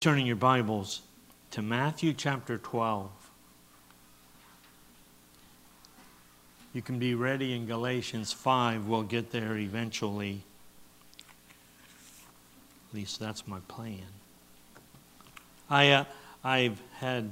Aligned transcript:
Turning 0.00 0.24
your 0.24 0.34
Bibles 0.34 1.02
to 1.50 1.60
Matthew 1.60 2.14
chapter 2.14 2.56
12. 2.56 3.10
You 6.72 6.80
can 6.80 6.98
be 6.98 7.14
ready 7.14 7.52
in 7.52 7.66
Galatians 7.66 8.32
5. 8.32 8.86
We'll 8.86 9.02
get 9.02 9.30
there 9.30 9.58
eventually. 9.58 10.40
At 12.88 12.94
least 12.94 13.20
that's 13.20 13.46
my 13.46 13.58
plan. 13.68 14.06
I, 15.68 15.90
uh, 15.90 16.04
I've 16.42 16.80
had, 16.94 17.30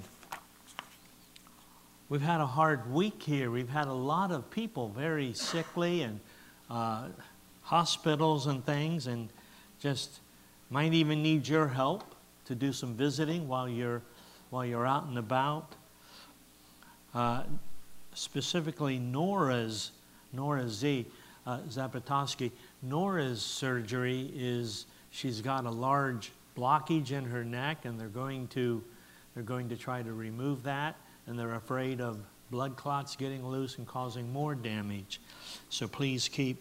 we've 2.11 2.21
had 2.21 2.43
a 2.43 2.46
hard 2.46 2.93
week 2.93 3.23
here. 3.23 3.50
We've 3.50 3.71
had 3.71 3.87
a 3.87 3.95
lot 3.95 4.30
of 4.30 4.50
people 4.50 4.91
very 4.91 5.32
sickly 5.32 6.03
and 6.03 6.21
uh, 6.69 7.09
hospitals 7.62 8.46
and 8.46 8.62
things, 8.66 9.07
and 9.07 9.30
just 9.80 10.21
might 10.69 10.93
even 10.93 11.23
need 11.23 11.48
your 11.48 11.69
help 11.69 12.14
to 12.49 12.55
do 12.55 12.73
some 12.73 12.95
visiting 12.95 13.46
while 13.46 13.69
you're, 13.69 14.03
while 14.51 14.64
you're 14.64 14.86
out 14.86 15.04
and 15.04 15.18
about. 15.18 15.75
Uh, 17.14 17.43
specifically, 18.14 18.99
Nora's, 18.99 19.93
Nora 20.32 20.67
Z, 20.69 21.07
uh, 21.46 21.58
Zapatowski, 21.69 22.50
Nora's 22.82 23.43
surgery 23.43 24.32
is 24.35 24.86
she's 25.11 25.43
got 25.43 25.67
a 25.67 25.71
large 25.71 26.32
blockage 26.57 27.13
in 27.13 27.25
her 27.25 27.45
neck, 27.45 27.85
and 27.85 28.00
they're 28.00 28.08
going 28.08 28.49
to, 28.49 28.83
they're 29.35 29.44
going 29.44 29.69
to 29.69 29.77
try 29.77 30.03
to 30.03 30.13
remove 30.14 30.63
that, 30.63 30.96
and 31.27 31.39
they're 31.39 31.55
afraid 31.55 32.00
of 32.00 32.19
blood 32.50 32.77
clots 32.77 33.14
getting 33.14 33.47
loose 33.47 33.77
and 33.77 33.86
causing 33.86 34.33
more 34.33 34.55
damage. 34.55 35.20
So 35.69 35.86
please 35.86 36.28
keep 36.28 36.56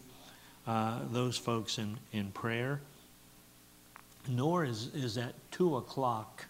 uh, 0.66 1.00
those 1.10 1.38
folks 1.38 1.78
in, 1.78 1.96
in 2.12 2.30
prayer 2.32 2.82
Nora's, 4.28 4.90
is 4.94 5.16
at 5.18 5.34
2 5.52 5.76
o'clock 5.76 6.44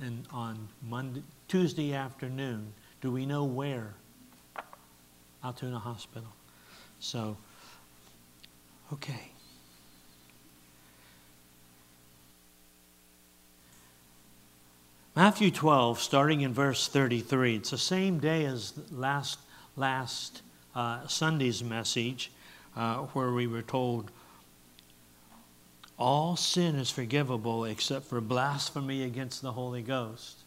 and 0.00 0.26
on 0.32 0.68
Monday, 0.82 1.22
Tuesday 1.48 1.94
afternoon. 1.94 2.72
Do 3.00 3.10
we 3.12 3.26
know 3.26 3.44
where? 3.44 3.94
Altoona 5.44 5.78
Hospital. 5.78 6.28
So, 7.00 7.36
okay. 8.92 9.32
Matthew 15.14 15.50
12, 15.50 16.00
starting 16.00 16.42
in 16.42 16.54
verse 16.54 16.86
33. 16.86 17.56
It's 17.56 17.70
the 17.70 17.78
same 17.78 18.18
day 18.18 18.44
as 18.44 18.72
last, 18.92 19.40
last 19.76 20.42
uh, 20.76 21.06
Sunday's 21.08 21.62
message, 21.62 22.30
uh, 22.76 22.98
where 22.98 23.32
we 23.32 23.48
were 23.48 23.62
told 23.62 24.12
all 25.98 26.36
sin 26.36 26.76
is 26.76 26.90
forgivable 26.90 27.64
except 27.64 28.06
for 28.06 28.20
blasphemy 28.20 29.02
against 29.02 29.42
the 29.42 29.52
Holy 29.52 29.82
Ghost. 29.82 30.38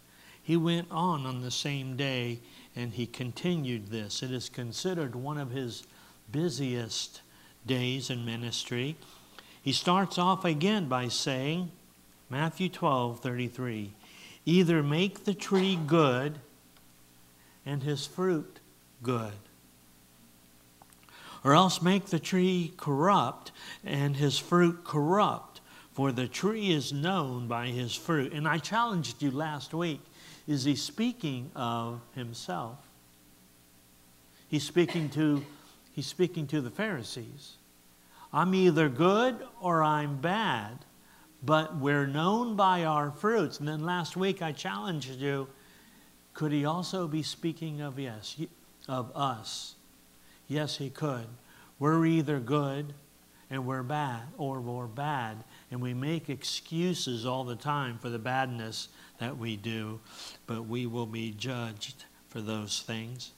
He 0.41 0.57
went 0.57 0.87
on 0.89 1.25
on 1.25 1.41
the 1.41 1.51
same 1.51 1.97
day 1.97 2.39
and 2.75 2.93
he 2.93 3.05
continued 3.05 3.87
this. 3.87 4.23
It 4.23 4.31
is 4.31 4.49
considered 4.49 5.13
one 5.13 5.37
of 5.37 5.51
his 5.51 5.83
busiest 6.31 7.21
days 7.65 8.09
in 8.09 8.25
ministry. 8.25 8.95
He 9.61 9.73
starts 9.73 10.17
off 10.17 10.45
again 10.45 10.87
by 10.87 11.09
saying, 11.09 11.71
Matthew 12.29 12.69
12, 12.69 13.19
33, 13.19 13.91
either 14.45 14.81
make 14.81 15.25
the 15.25 15.33
tree 15.33 15.77
good 15.85 16.39
and 17.65 17.83
his 17.83 18.07
fruit 18.07 18.59
good, 19.03 19.33
or 21.43 21.53
else 21.53 21.81
make 21.81 22.07
the 22.07 22.19
tree 22.19 22.73
corrupt 22.77 23.51
and 23.83 24.15
his 24.15 24.37
fruit 24.37 24.83
corrupt. 24.83 25.61
For 25.93 26.11
the 26.11 26.27
tree 26.27 26.71
is 26.71 26.93
known 26.93 27.47
by 27.47 27.67
his 27.67 27.93
fruit. 27.95 28.31
And 28.33 28.47
I 28.47 28.59
challenged 28.59 29.21
you 29.21 29.31
last 29.31 29.73
week 29.73 30.01
is 30.47 30.63
he 30.63 30.75
speaking 30.75 31.51
of 31.55 32.01
himself? 32.15 32.77
He's 34.49 34.63
speaking 34.63 35.09
to, 35.11 35.45
he's 35.93 36.07
speaking 36.07 36.47
to 36.47 36.61
the 36.61 36.69
Pharisees. 36.71 37.53
I'm 38.33 38.53
either 38.55 38.89
good 38.89 39.37
or 39.61 39.83
I'm 39.83 40.17
bad, 40.17 40.79
but 41.43 41.75
we're 41.77 42.07
known 42.07 42.55
by 42.55 42.85
our 42.85 43.11
fruits. 43.11 43.59
And 43.59 43.67
then 43.67 43.83
last 43.83 44.17
week 44.17 44.41
I 44.41 44.51
challenged 44.51 45.11
you 45.11 45.47
could 46.33 46.51
he 46.51 46.65
also 46.65 47.07
be 47.07 47.23
speaking 47.23 47.81
of 47.81 47.99
yes, 47.99 48.37
of 48.87 49.11
us? 49.15 49.75
Yes, 50.51 50.75
he 50.75 50.89
could. 50.89 51.27
We're 51.79 52.05
either 52.05 52.37
good 52.41 52.93
and 53.49 53.65
we're 53.65 53.83
bad, 53.83 54.23
or 54.37 54.59
we're 54.59 54.85
bad, 54.85 55.45
and 55.71 55.81
we 55.81 55.93
make 55.93 56.29
excuses 56.29 57.25
all 57.25 57.45
the 57.45 57.55
time 57.55 57.97
for 57.97 58.09
the 58.09 58.19
badness 58.19 58.89
that 59.19 59.37
we 59.37 59.55
do, 59.55 60.01
but 60.47 60.67
we 60.67 60.87
will 60.87 61.05
be 61.05 61.31
judged 61.31 62.03
for 62.27 62.41
those 62.41 62.81
things. 62.81 63.31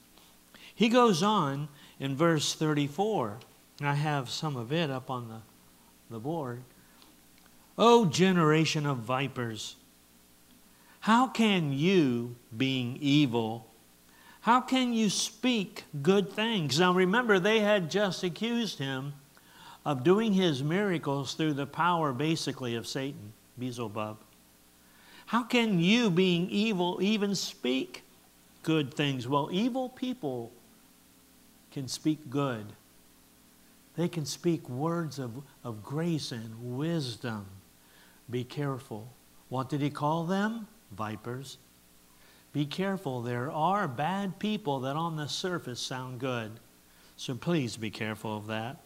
He 0.74 0.88
goes 0.88 1.22
on 1.22 1.68
in 2.00 2.16
verse 2.16 2.52
34. 2.52 3.38
I 3.80 3.94
have 3.94 4.28
some 4.28 4.56
of 4.56 4.72
it 4.72 4.90
up 4.90 5.08
on 5.08 5.28
the, 5.28 5.40
the 6.10 6.18
board. 6.18 6.64
O 7.78 8.06
generation 8.06 8.86
of 8.86 8.98
vipers, 8.98 9.76
how 10.98 11.28
can 11.28 11.72
you, 11.72 12.34
being 12.56 12.98
evil, 13.00 13.68
how 14.44 14.60
can 14.60 14.92
you 14.92 15.08
speak 15.08 15.84
good 16.02 16.30
things? 16.30 16.78
Now 16.78 16.92
remember, 16.92 17.38
they 17.38 17.60
had 17.60 17.90
just 17.90 18.22
accused 18.22 18.78
him 18.78 19.14
of 19.86 20.04
doing 20.04 20.34
his 20.34 20.62
miracles 20.62 21.32
through 21.32 21.54
the 21.54 21.64
power, 21.64 22.12
basically, 22.12 22.74
of 22.74 22.86
Satan, 22.86 23.32
Beelzebub. 23.58 24.18
How 25.24 25.44
can 25.44 25.80
you, 25.80 26.10
being 26.10 26.50
evil, 26.50 26.98
even 27.00 27.34
speak 27.34 28.02
good 28.62 28.92
things? 28.92 29.26
Well, 29.26 29.48
evil 29.50 29.88
people 29.88 30.52
can 31.72 31.88
speak 31.88 32.28
good. 32.28 32.66
They 33.96 34.08
can 34.08 34.26
speak 34.26 34.68
words 34.68 35.18
of, 35.18 35.42
of 35.64 35.82
grace 35.82 36.32
and 36.32 36.76
wisdom. 36.76 37.46
Be 38.28 38.44
careful. 38.44 39.10
What 39.48 39.70
did 39.70 39.80
he 39.80 39.88
call 39.88 40.24
them? 40.24 40.68
Vipers. 40.92 41.56
Be 42.54 42.64
careful. 42.64 43.20
There 43.20 43.50
are 43.50 43.88
bad 43.88 44.38
people 44.38 44.80
that 44.80 44.96
on 44.96 45.16
the 45.16 45.26
surface 45.26 45.80
sound 45.80 46.20
good. 46.20 46.52
So 47.16 47.34
please 47.34 47.76
be 47.76 47.90
careful 47.90 48.36
of 48.36 48.46
that. 48.46 48.76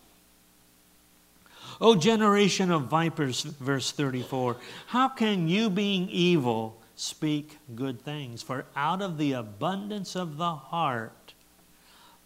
O 1.81 1.95
generation 1.95 2.71
of 2.71 2.85
vipers, 2.85 3.43
verse 3.43 3.93
34, 3.93 4.57
how 4.87 5.09
can 5.09 5.49
you, 5.49 5.69
being 5.69 6.09
evil, 6.09 6.81
speak 6.97 7.59
good 7.77 8.01
things? 8.01 8.43
For 8.43 8.65
out 8.75 9.03
of 9.03 9.19
the 9.19 9.33
abundance 9.35 10.17
of 10.17 10.39
the 10.39 10.55
heart, 10.55 11.35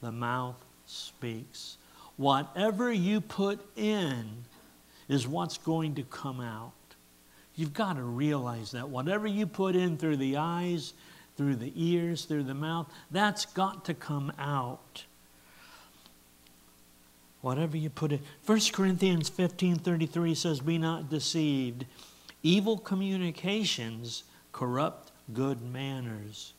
the 0.01 0.13
mouth 0.13 0.65
speaks. 0.87 1.77
Whatever 2.17 2.93
you 2.93 3.21
put 3.21 3.59
in 3.77 4.45
is 5.09 5.27
what's 5.27 5.59
going 5.59 5.97
to 5.97 6.05
come 6.05 6.41
out. 6.41 6.73
You've 7.57 7.75
got 7.75 7.97
to 7.97 8.03
realize 8.03 8.71
that. 8.71 8.89
Whatever 8.89 9.27
you 9.27 9.47
put 9.47 9.75
in 9.75 9.99
through 9.99 10.19
the 10.19 10.37
eyes, 10.37 10.95
through 11.43 11.57
the 11.57 11.73
ears, 11.75 12.25
through 12.25 12.45
the 12.45 12.55
mouth, 12.55 12.87
that's 13.11 13.47
got 13.47 13.85
to 13.85 13.95
come 13.95 14.33
out. 14.39 15.05
Whatever 17.41 17.77
you 17.77 17.91
put 17.91 18.13
it. 18.13 18.21
1 18.47 18.61
Corinthians 18.73 19.29
15 19.29 19.77
33 19.77 20.35
says, 20.37 20.61
Be 20.61 20.79
not 20.79 21.11
deceived. 21.11 21.85
Evil 22.45 22.79
communications 22.79 24.23
corrupt 24.53 25.11
good 25.35 25.61
manners. 25.61 26.53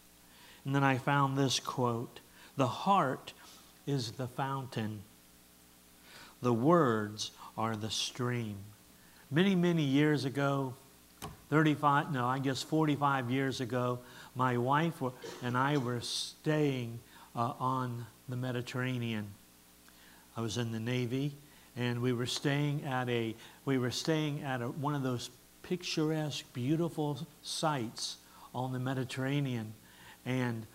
And 0.66 0.75
then 0.75 0.83
I 0.83 0.97
found 0.97 1.38
this 1.38 1.61
quote 1.61 2.19
The 2.57 2.67
heart 2.67 3.31
is 3.88 4.11
the 4.11 4.27
fountain, 4.27 5.03
the 6.41 6.53
words 6.53 7.31
are 7.57 7.77
the 7.77 7.89
stream. 7.89 8.57
Many, 9.31 9.55
many 9.55 9.83
years 9.83 10.25
ago, 10.25 10.73
35, 11.50 12.11
no, 12.11 12.25
I 12.25 12.39
guess 12.39 12.61
45 12.61 13.31
years 13.31 13.62
ago, 13.62 14.00
my 14.35 14.57
wife 14.57 15.01
and 15.44 15.57
I 15.57 15.77
were 15.77 16.01
staying 16.01 17.00
uh, 17.35 17.53
on 17.59 18.06
the 18.27 18.35
Mediterranean. 18.35 19.27
I 20.35 20.41
was 20.41 20.57
in 20.57 20.71
the 20.71 20.80
Navy, 20.80 21.33
and 21.75 22.01
we 22.01 22.13
were 22.13 22.25
staying 22.25 22.83
at 22.85 23.09
a 23.09 23.35
we 23.65 23.77
were 23.77 23.91
staying 23.91 24.44
at 24.44 24.62
a, 24.62 24.68
one 24.68 24.95
of 24.95 25.03
those 25.03 25.30
picturesque, 25.62 26.45
beautiful 26.53 27.27
sites 27.41 28.18
on 28.53 28.74
the 28.74 28.80
Mediterranean, 28.80 29.74
and 30.25 30.65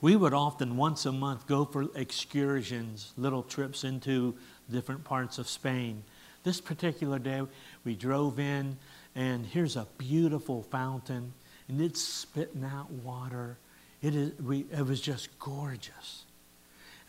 we 0.00 0.16
would 0.16 0.34
often 0.34 0.76
once 0.76 1.06
a 1.06 1.12
month 1.12 1.46
go 1.46 1.64
for 1.64 1.88
excursions, 1.94 3.12
little 3.16 3.42
trips 3.42 3.84
into 3.84 4.34
different 4.70 5.04
parts 5.04 5.38
of 5.38 5.48
Spain. 5.48 6.02
This 6.42 6.60
particular 6.60 7.18
day, 7.18 7.42
we 7.84 7.94
drove 7.94 8.38
in, 8.38 8.76
and 9.14 9.46
here's 9.46 9.76
a 9.76 9.86
beautiful 9.96 10.62
fountain 10.64 11.32
and 11.68 11.80
it's 11.80 12.02
spitting 12.02 12.64
out 12.64 12.90
water. 12.90 13.58
It, 14.02 14.14
is, 14.14 14.32
we, 14.38 14.66
it 14.70 14.86
was 14.86 15.00
just 15.00 15.38
gorgeous. 15.38 16.24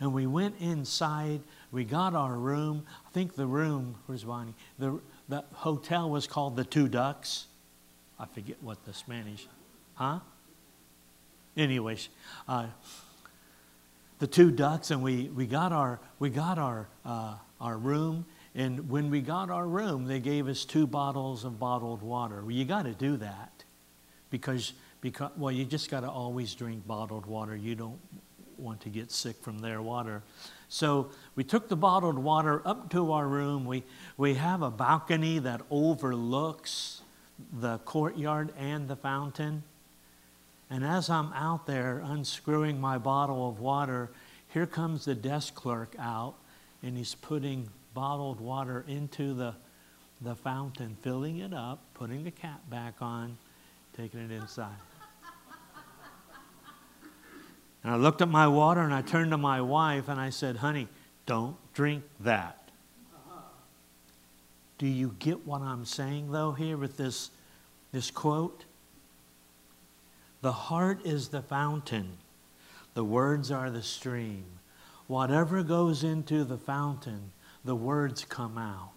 And 0.00 0.12
we 0.12 0.26
went 0.26 0.56
inside. 0.60 1.40
We 1.72 1.84
got 1.84 2.14
our 2.14 2.34
room. 2.34 2.84
I 3.06 3.10
think 3.10 3.34
the 3.34 3.46
room, 3.46 3.96
where's 4.06 4.24
Bonnie? 4.24 4.54
The, 4.78 5.00
the 5.28 5.44
hotel 5.52 6.10
was 6.10 6.26
called 6.26 6.56
the 6.56 6.64
Two 6.64 6.88
Ducks. 6.88 7.46
I 8.18 8.26
forget 8.26 8.56
what 8.62 8.82
the 8.84 8.94
Spanish, 8.94 9.46
huh? 9.94 10.20
Anyways, 11.54 12.08
uh, 12.48 12.66
the 14.18 14.26
two 14.26 14.50
ducks, 14.50 14.90
and 14.90 15.02
we, 15.02 15.28
we 15.28 15.46
got 15.46 15.72
our 15.72 16.00
we 16.18 16.30
got 16.30 16.58
our 16.58 16.88
uh, 17.04 17.34
our 17.60 17.76
room. 17.76 18.24
And 18.54 18.88
when 18.88 19.10
we 19.10 19.20
got 19.20 19.50
our 19.50 19.66
room, 19.66 20.06
they 20.06 20.18
gave 20.18 20.48
us 20.48 20.64
two 20.64 20.86
bottles 20.86 21.44
of 21.44 21.58
bottled 21.58 22.00
water. 22.00 22.40
Well, 22.40 22.52
you 22.52 22.64
got 22.64 22.84
to 22.84 22.94
do 22.94 23.18
that 23.18 23.55
because 24.38 24.72
because 25.00 25.30
well, 25.36 25.52
you 25.52 25.64
just 25.64 25.90
got 25.90 26.00
to 26.00 26.10
always 26.10 26.54
drink 26.54 26.86
bottled 26.86 27.26
water. 27.26 27.54
You 27.54 27.74
don't 27.74 27.98
want 28.58 28.80
to 28.82 28.88
get 28.88 29.10
sick 29.10 29.36
from 29.42 29.58
their 29.58 29.82
water. 29.82 30.22
So 30.68 31.10
we 31.34 31.44
took 31.44 31.68
the 31.68 31.76
bottled 31.76 32.18
water 32.18 32.62
up 32.64 32.90
to 32.90 33.12
our 33.12 33.26
room. 33.26 33.66
We, 33.66 33.84
we 34.16 34.34
have 34.34 34.62
a 34.62 34.70
balcony 34.70 35.38
that 35.40 35.60
overlooks 35.70 37.02
the 37.52 37.78
courtyard 37.78 38.52
and 38.58 38.88
the 38.88 38.96
fountain. 38.96 39.62
And 40.70 40.84
as 40.84 41.08
I'm 41.08 41.32
out 41.34 41.66
there 41.66 42.02
unscrewing 42.04 42.80
my 42.80 42.98
bottle 42.98 43.48
of 43.48 43.60
water, 43.60 44.10
here 44.48 44.66
comes 44.66 45.04
the 45.04 45.14
desk 45.14 45.54
clerk 45.54 45.94
out, 45.98 46.34
and 46.82 46.96
he's 46.96 47.14
putting 47.14 47.68
bottled 47.94 48.40
water 48.40 48.84
into 48.88 49.34
the, 49.34 49.54
the 50.20 50.34
fountain, 50.34 50.96
filling 51.02 51.38
it 51.38 51.52
up, 51.52 51.80
putting 51.94 52.24
the 52.24 52.30
cap 52.30 52.60
back 52.68 52.94
on, 53.00 53.36
taking 53.96 54.20
it 54.20 54.30
inside. 54.30 54.76
And 57.82 57.94
I 57.94 57.96
looked 57.96 58.20
at 58.20 58.28
my 58.28 58.48
water 58.48 58.80
and 58.80 58.92
I 58.92 59.00
turned 59.00 59.30
to 59.30 59.38
my 59.38 59.60
wife 59.60 60.08
and 60.08 60.20
I 60.20 60.30
said, 60.30 60.56
honey, 60.56 60.88
don't 61.24 61.56
drink 61.72 62.02
that. 62.20 62.70
Do 64.78 64.86
you 64.86 65.14
get 65.18 65.46
what 65.46 65.62
I'm 65.62 65.84
saying, 65.84 66.32
though, 66.32 66.52
here 66.52 66.76
with 66.76 66.96
this, 66.96 67.30
this 67.92 68.10
quote? 68.10 68.64
The 70.42 70.52
heart 70.52 71.00
is 71.06 71.28
the 71.28 71.42
fountain, 71.42 72.18
the 72.94 73.04
words 73.04 73.50
are 73.50 73.70
the 73.70 73.82
stream. 73.82 74.44
Whatever 75.06 75.62
goes 75.62 76.02
into 76.02 76.44
the 76.44 76.58
fountain, 76.58 77.30
the 77.64 77.76
words 77.76 78.24
come 78.28 78.58
out. 78.58 78.90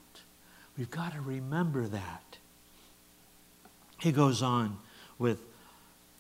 We've 0.78 0.90
got 0.90 1.14
to 1.14 1.22
remember 1.22 1.88
that. 1.88 2.38
He 4.00 4.12
goes 4.12 4.42
on 4.42 4.78
with 5.20 5.40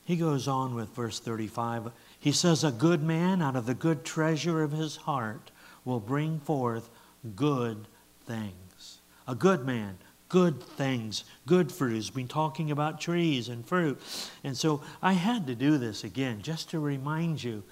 he 0.09 0.15
goes 0.15 0.47
on 0.47 0.73
with 0.73 0.89
verse 0.95 1.19
35. 1.19 1.91
He 2.19 2.31
says, 2.31 2.63
A 2.63 2.71
good 2.71 3.03
man 3.03 3.43
out 3.43 3.55
of 3.55 3.67
the 3.67 3.75
good 3.75 4.03
treasure 4.03 4.63
of 4.63 4.71
his 4.71 4.95
heart 4.95 5.51
will 5.85 5.99
bring 5.99 6.39
forth 6.39 6.89
good 7.35 7.85
things. 8.25 9.01
A 9.27 9.35
good 9.35 9.67
man, 9.67 9.99
good 10.27 10.63
things, 10.63 11.25
good 11.45 11.71
fruit. 11.71 11.93
He's 11.93 12.09
been 12.09 12.27
talking 12.27 12.71
about 12.71 12.99
trees 12.99 13.49
and 13.49 13.63
fruit. 13.63 14.01
And 14.43 14.57
so 14.57 14.81
I 14.99 15.13
had 15.13 15.45
to 15.45 15.53
do 15.53 15.77
this 15.77 16.03
again 16.03 16.41
just 16.41 16.71
to 16.71 16.79
remind 16.79 17.43
you 17.43 17.63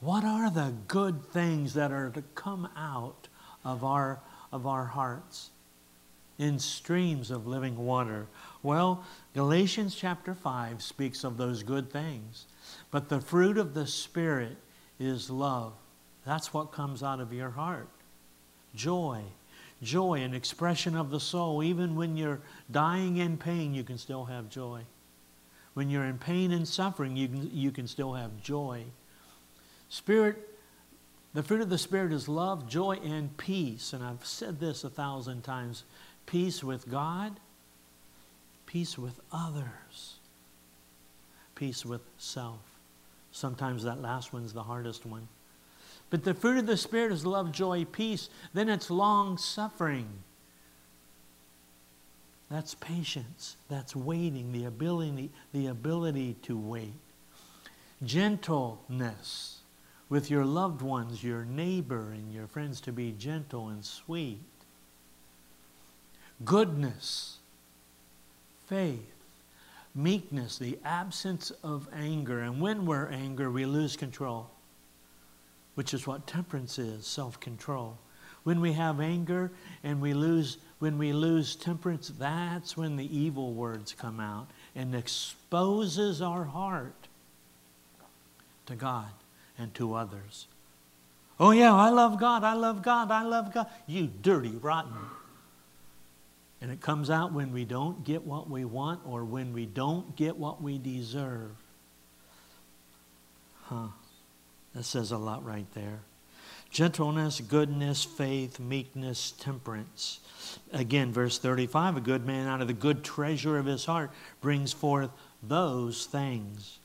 what 0.00 0.24
are 0.24 0.50
the 0.50 0.74
good 0.88 1.24
things 1.26 1.74
that 1.74 1.92
are 1.92 2.10
to 2.10 2.22
come 2.34 2.68
out 2.76 3.28
of 3.64 3.84
our, 3.84 4.18
of 4.50 4.66
our 4.66 4.86
hearts 4.86 5.50
in 6.40 6.58
streams 6.58 7.30
of 7.30 7.46
living 7.46 7.76
water? 7.76 8.26
Well, 8.62 9.04
Galatians 9.34 9.94
chapter 9.94 10.34
5 10.34 10.82
speaks 10.82 11.22
of 11.22 11.36
those 11.36 11.62
good 11.62 11.92
things. 11.92 12.46
But 12.90 13.10
the 13.10 13.20
fruit 13.20 13.58
of 13.58 13.74
the 13.74 13.86
Spirit 13.86 14.56
is 14.98 15.28
love. 15.28 15.74
That's 16.24 16.54
what 16.54 16.72
comes 16.72 17.02
out 17.02 17.20
of 17.20 17.32
your 17.32 17.50
heart. 17.50 17.88
Joy. 18.74 19.22
Joy, 19.82 20.20
an 20.22 20.34
expression 20.34 20.96
of 20.96 21.10
the 21.10 21.20
soul. 21.20 21.62
Even 21.62 21.94
when 21.94 22.16
you're 22.16 22.40
dying 22.70 23.18
in 23.18 23.36
pain, 23.36 23.74
you 23.74 23.84
can 23.84 23.98
still 23.98 24.24
have 24.24 24.48
joy. 24.48 24.82
When 25.74 25.90
you're 25.90 26.04
in 26.04 26.18
pain 26.18 26.52
and 26.52 26.66
suffering, 26.66 27.16
you 27.16 27.28
can, 27.28 27.50
you 27.52 27.70
can 27.70 27.86
still 27.86 28.14
have 28.14 28.42
joy. 28.42 28.84
Spirit, 29.90 30.36
the 31.32 31.42
fruit 31.42 31.60
of 31.60 31.70
the 31.70 31.78
Spirit 31.78 32.12
is 32.12 32.28
love, 32.28 32.68
joy, 32.68 32.98
and 33.04 33.36
peace. 33.36 33.92
And 33.92 34.02
I've 34.02 34.24
said 34.24 34.58
this 34.58 34.84
a 34.84 34.90
thousand 34.90 35.42
times 35.42 35.84
peace 36.26 36.62
with 36.62 36.88
God, 36.90 37.38
peace 38.66 38.98
with 38.98 39.20
others, 39.32 40.18
peace 41.54 41.84
with 41.84 42.02
self. 42.18 42.60
Sometimes 43.32 43.84
that 43.84 44.00
last 44.00 44.32
one's 44.32 44.52
the 44.52 44.62
hardest 44.62 45.06
one. 45.06 45.28
But 46.10 46.24
the 46.24 46.34
fruit 46.34 46.58
of 46.58 46.66
the 46.66 46.76
Spirit 46.76 47.12
is 47.12 47.24
love, 47.24 47.52
joy, 47.52 47.84
peace. 47.84 48.28
Then 48.52 48.68
it's 48.68 48.90
long 48.90 49.38
suffering. 49.38 50.08
That's 52.50 52.74
patience. 52.74 53.56
That's 53.68 53.94
waiting, 53.94 54.50
the 54.50 54.64
ability, 54.64 55.30
the 55.52 55.68
ability 55.68 56.34
to 56.42 56.58
wait. 56.58 56.94
Gentleness 58.04 59.60
with 60.08 60.30
your 60.30 60.44
loved 60.44 60.82
ones, 60.82 61.22
your 61.22 61.44
neighbor, 61.44 62.10
and 62.10 62.32
your 62.32 62.48
friends 62.48 62.80
to 62.80 62.92
be 62.92 63.12
gentle 63.12 63.68
and 63.68 63.84
sweet. 63.84 64.40
Goodness, 66.44 67.36
faith, 68.66 69.12
meekness, 69.94 70.58
the 70.58 70.78
absence 70.84 71.50
of 71.62 71.88
anger. 71.94 72.40
And 72.40 72.60
when 72.60 72.86
we're 72.86 73.08
angry, 73.08 73.48
we 73.48 73.66
lose 73.66 73.96
control, 73.96 74.48
which 75.74 75.92
is 75.92 76.06
what 76.06 76.26
temperance 76.26 76.78
is 76.78 77.06
self 77.06 77.38
control. 77.40 77.98
When 78.42 78.60
we 78.60 78.72
have 78.72 79.00
anger 79.00 79.50
and 79.84 80.00
we 80.00 80.14
lose, 80.14 80.56
when 80.78 80.96
we 80.96 81.12
lose 81.12 81.56
temperance, 81.56 82.10
that's 82.18 82.74
when 82.76 82.96
the 82.96 83.16
evil 83.16 83.52
words 83.52 83.92
come 83.92 84.18
out 84.18 84.46
and 84.74 84.94
exposes 84.94 86.22
our 86.22 86.44
heart 86.44 87.08
to 88.64 88.74
God 88.74 89.10
and 89.58 89.74
to 89.74 89.94
others. 89.94 90.46
Oh, 91.38 91.50
yeah, 91.50 91.74
I 91.74 91.90
love 91.90 92.18
God, 92.18 92.44
I 92.44 92.54
love 92.54 92.82
God, 92.82 93.10
I 93.10 93.22
love 93.22 93.52
God. 93.52 93.66
You 93.86 94.08
dirty, 94.22 94.50
rotten. 94.50 94.92
And 96.62 96.70
it 96.70 96.80
comes 96.80 97.08
out 97.08 97.32
when 97.32 97.52
we 97.52 97.64
don't 97.64 98.04
get 98.04 98.24
what 98.24 98.50
we 98.50 98.64
want 98.64 99.00
or 99.06 99.24
when 99.24 99.52
we 99.52 99.64
don't 99.64 100.14
get 100.16 100.36
what 100.36 100.62
we 100.62 100.78
deserve. 100.78 101.52
Huh. 103.64 103.88
That 104.74 104.84
says 104.84 105.10
a 105.10 105.18
lot 105.18 105.44
right 105.44 105.66
there. 105.74 106.00
Gentleness, 106.70 107.40
goodness, 107.40 108.04
faith, 108.04 108.60
meekness, 108.60 109.32
temperance. 109.32 110.20
Again, 110.72 111.12
verse 111.12 111.38
35 111.38 111.96
a 111.96 112.00
good 112.00 112.26
man 112.26 112.46
out 112.46 112.60
of 112.60 112.68
the 112.68 112.72
good 112.72 113.02
treasure 113.02 113.58
of 113.58 113.66
his 113.66 113.86
heart 113.86 114.10
brings 114.40 114.72
forth 114.72 115.10
those 115.42 116.06
things. 116.06 116.78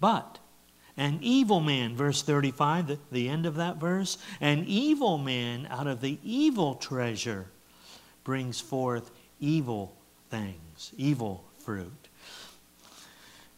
But 0.00 0.38
an 0.96 1.18
evil 1.20 1.60
man, 1.60 1.96
verse 1.96 2.22
35, 2.22 2.86
the, 2.86 2.98
the 3.12 3.28
end 3.28 3.46
of 3.46 3.56
that 3.56 3.76
verse, 3.76 4.16
an 4.40 4.64
evil 4.66 5.18
man 5.18 5.66
out 5.70 5.86
of 5.86 6.00
the 6.00 6.18
evil 6.22 6.74
treasure 6.74 7.46
brings 8.28 8.60
forth 8.60 9.10
evil 9.40 9.96
things, 10.28 10.92
evil 10.98 11.42
fruit. 11.56 12.08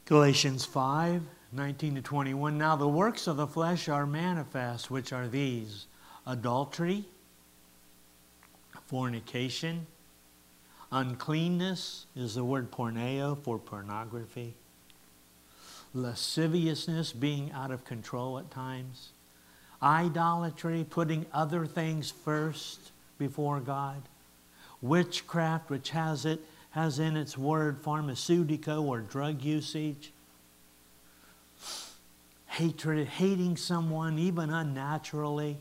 Galatians 0.04 0.64
5 0.64 1.22
19 1.50 1.96
to 1.96 2.02
21. 2.02 2.56
Now 2.56 2.76
the 2.76 2.86
works 2.86 3.26
of 3.26 3.36
the 3.36 3.48
flesh 3.48 3.88
are 3.88 4.06
manifest, 4.06 4.88
which 4.88 5.12
are 5.12 5.26
these 5.26 5.86
adultery, 6.24 7.04
fornication, 8.86 9.88
uncleanness 10.92 12.06
is 12.14 12.36
the 12.36 12.44
word 12.44 12.70
porneo 12.70 13.36
for 13.42 13.58
pornography, 13.58 14.54
lasciviousness, 15.92 17.12
being 17.12 17.50
out 17.50 17.72
of 17.72 17.84
control 17.84 18.38
at 18.38 18.52
times, 18.52 19.08
idolatry, 19.82 20.86
putting 20.88 21.26
other 21.32 21.66
things 21.66 22.12
first 22.12 22.92
before 23.18 23.58
God 23.58 24.00
witchcraft, 24.82 25.70
which 25.70 25.90
has 25.90 26.24
it 26.24 26.40
has 26.70 26.98
in 26.98 27.16
its 27.16 27.36
word 27.36 27.82
pharmaceutico 27.82 28.82
or 28.82 29.00
drug 29.00 29.42
usage, 29.42 30.12
hatred, 32.46 33.06
hating 33.08 33.56
someone 33.56 34.18
even 34.18 34.50
unnaturally. 34.50 35.56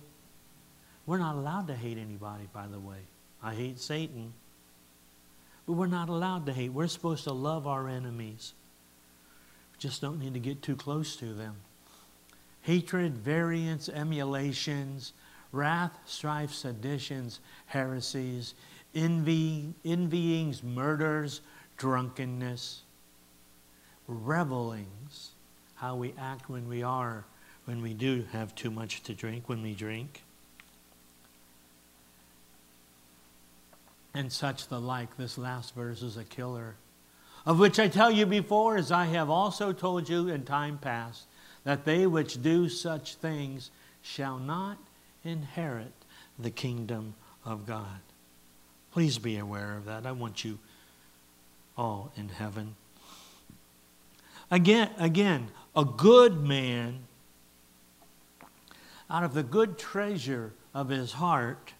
We're 1.05 1.17
not 1.17 1.35
allowed 1.35 1.67
to 1.67 1.75
hate 1.75 1.97
anybody, 1.97 2.47
by 2.53 2.67
the 2.67 2.79
way. 2.79 2.99
I 3.41 3.55
hate 3.55 3.79
Satan. 3.79 4.33
But 5.65 5.73
we're 5.73 5.87
not 5.87 6.09
allowed 6.09 6.45
to 6.45 6.53
hate. 6.53 6.69
We're 6.69 6.87
supposed 6.87 7.23
to 7.23 7.33
love 7.33 7.65
our 7.65 7.87
enemies. 7.87 8.53
We 9.73 9.79
just 9.79 10.01
don't 10.01 10.19
need 10.19 10.33
to 10.35 10.39
get 10.39 10.61
too 10.61 10.75
close 10.75 11.15
to 11.17 11.33
them. 11.33 11.55
Hatred, 12.61 13.17
variance, 13.17 13.89
emulations, 13.89 15.13
wrath, 15.51 15.97
strife, 16.05 16.53
seditions, 16.53 17.39
heresies, 17.65 18.53
envy, 18.95 19.73
envyings, 19.85 20.63
murders, 20.63 21.41
drunkenness, 21.77 22.81
revelings, 24.07 25.31
how 25.75 25.95
we 25.95 26.13
act 26.17 26.49
when 26.49 26.67
we 26.67 26.83
are, 26.83 27.25
when 27.65 27.81
we 27.81 27.93
do 27.93 28.25
have 28.31 28.55
too 28.55 28.71
much 28.71 29.03
to 29.03 29.13
drink, 29.13 29.47
when 29.47 29.61
we 29.61 29.73
drink. 29.73 30.23
and 34.13 34.31
such 34.31 34.67
the 34.67 34.79
like. 34.79 35.15
This 35.17 35.37
last 35.37 35.75
verse 35.75 36.01
is 36.01 36.17
a 36.17 36.23
killer. 36.23 36.75
Of 37.45 37.59
which 37.59 37.79
I 37.79 37.87
tell 37.87 38.11
you 38.11 38.25
before, 38.25 38.77
as 38.77 38.91
I 38.91 39.05
have 39.05 39.29
also 39.29 39.71
told 39.71 40.09
you 40.09 40.27
in 40.27 40.43
time 40.43 40.77
past, 40.77 41.25
that 41.63 41.85
they 41.85 42.05
which 42.05 42.41
do 42.41 42.69
such 42.69 43.15
things 43.15 43.71
shall 44.01 44.37
not 44.37 44.77
inherit 45.23 45.93
the 46.37 46.51
kingdom 46.51 47.15
of 47.45 47.65
God. 47.65 47.99
Please 48.91 49.17
be 49.17 49.37
aware 49.37 49.77
of 49.77 49.85
that. 49.85 50.05
I 50.05 50.11
want 50.11 50.43
you 50.43 50.59
all 51.77 52.11
in 52.15 52.29
heaven. 52.29 52.75
Again, 54.51 54.89
again, 54.97 55.49
a 55.75 55.85
good 55.85 56.41
man 56.41 56.99
out 59.09 59.23
of 59.23 59.33
the 59.33 59.43
good 59.43 59.77
treasure 59.77 60.53
of 60.73 60.89
his 60.89 61.13
heart 61.13 61.73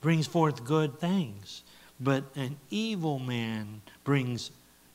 brings 0.00 0.26
forth 0.26 0.64
good 0.64 0.98
things, 0.98 1.62
but 2.00 2.24
an 2.34 2.56
evil 2.70 3.18
man 3.18 3.82
brings 4.04 4.50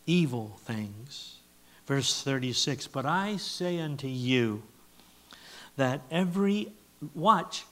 evil 0.06 0.60
things. 0.64 1.38
Verse 1.86 2.24
36 2.24 2.88
But 2.88 3.06
I 3.06 3.38
say 3.38 3.80
unto 3.80 4.08
you 4.08 4.64
that 5.78 6.02
every, 6.10 6.72
watch, 7.14 7.66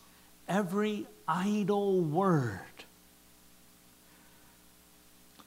every 0.48 1.06
idle 1.28 2.02
word 2.02 2.79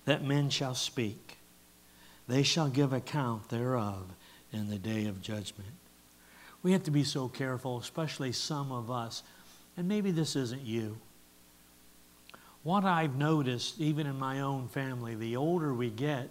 that 0.04 0.25
men 0.25 0.50
shall 0.50 0.75
speak, 0.75 1.38
they 2.28 2.42
shall 2.42 2.68
give 2.68 2.92
account 2.92 3.49
thereof 3.49 4.14
in 4.52 4.68
the 4.68 4.78
day 4.78 5.06
of 5.06 5.23
judgment. 5.23 5.73
We 6.62 6.73
have 6.73 6.85
to 6.85 6.90
be 6.90 7.04
so 7.04 7.28
careful, 7.28 7.78
especially 7.78 8.32
some 8.32 8.71
of 8.71 8.90
us, 8.90 9.23
and 9.76 9.88
maybe 9.88 10.11
this 10.11 10.37
isn't 10.37 10.62
you. 10.62 10.99
What 12.62 12.85
I've 12.85 13.16
noticed, 13.16 13.80
even 13.80 14.06
in 14.06 14.18
my 14.18 14.40
own 14.40 14.68
family, 14.68 15.14
the 15.14 15.37
older 15.37 15.75
we 15.75 15.90
get, 15.90 16.30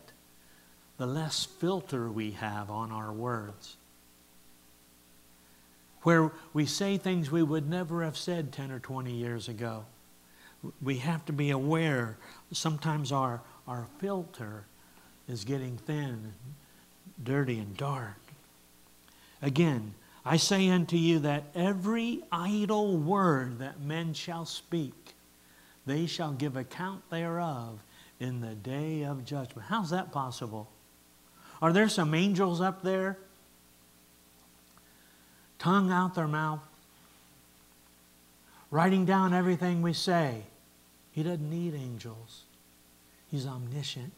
the 0.98 1.06
less 1.06 1.46
filter 1.46 2.10
we 2.10 2.32
have 2.32 2.70
on 2.70 2.92
our 2.92 3.12
words. 3.12 3.76
Where 6.04 6.32
we 6.54 6.66
say 6.66 6.98
things 6.98 7.30
we 7.30 7.44
would 7.44 7.70
never 7.70 8.04
have 8.04 8.18
said 8.18 8.52
10 8.52 8.72
or 8.72 8.80
20 8.80 9.12
years 9.12 9.50
ago. 9.50 9.86
We 10.82 10.98
have 10.98 11.26
to 11.26 11.34
be 11.34 11.50
aware 11.50 12.18
sometimes 12.52 13.12
our, 13.12 13.42
our 13.68 13.88
filter 14.00 14.66
is 15.28 15.44
getting 15.44 15.78
thin, 15.78 16.34
and 16.34 16.34
dirty, 17.24 17.58
and 17.60 17.76
dark. 17.78 18.18
Again, 19.42 19.94
I 20.26 20.38
say 20.38 20.70
unto 20.70 20.98
you 20.98 21.20
that 21.20 21.46
every 21.56 22.22
idle 22.32 22.98
word 22.98 23.60
that 23.60 23.82
men 23.82 24.14
shall 24.14 24.46
speak, 24.46 24.94
they 25.86 26.06
shall 26.06 26.32
give 26.32 26.56
account 26.56 27.10
thereof 27.10 27.80
in 28.20 28.42
the 28.42 28.54
day 28.54 29.04
of 29.04 29.26
judgment. 29.26 29.68
How's 29.68 29.90
that 29.90 30.12
possible? 30.12 30.70
Are 31.62 31.74
there 31.74 31.90
some 31.90 32.14
angels 32.14 32.62
up 32.62 32.84
there? 32.84 33.18
Tongue 35.58 35.92
out 35.92 36.16
their 36.16 36.28
mouth, 36.28 36.62
writing 38.70 39.06
down 39.06 39.34
everything 39.34 39.82
we 39.82 39.94
say. 39.94 40.44
He 41.12 41.24
doesn't 41.24 41.50
need 41.50 41.74
angels, 41.76 42.44
He's 43.30 43.46
omniscient. 43.46 44.14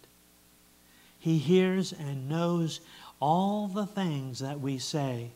He 1.20 1.38
hears 1.38 1.94
and 1.94 2.28
knows 2.28 2.82
all 3.22 3.68
the 3.68 3.86
things 3.86 4.40
that 4.40 4.60
we 4.60 4.78
say. 4.78 5.30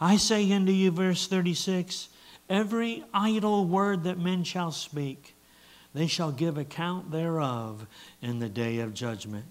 I 0.00 0.16
say 0.16 0.50
unto 0.52 0.70
you, 0.70 0.92
verse 0.92 1.26
36 1.26 2.08
every 2.48 3.02
idle 3.14 3.64
word 3.64 4.04
that 4.04 4.18
men 4.18 4.44
shall 4.44 4.70
speak, 4.70 5.34
they 5.94 6.06
shall 6.06 6.30
give 6.30 6.58
account 6.58 7.10
thereof 7.10 7.86
in 8.20 8.38
the 8.38 8.48
day 8.48 8.78
of 8.78 8.94
judgment. 8.94 9.46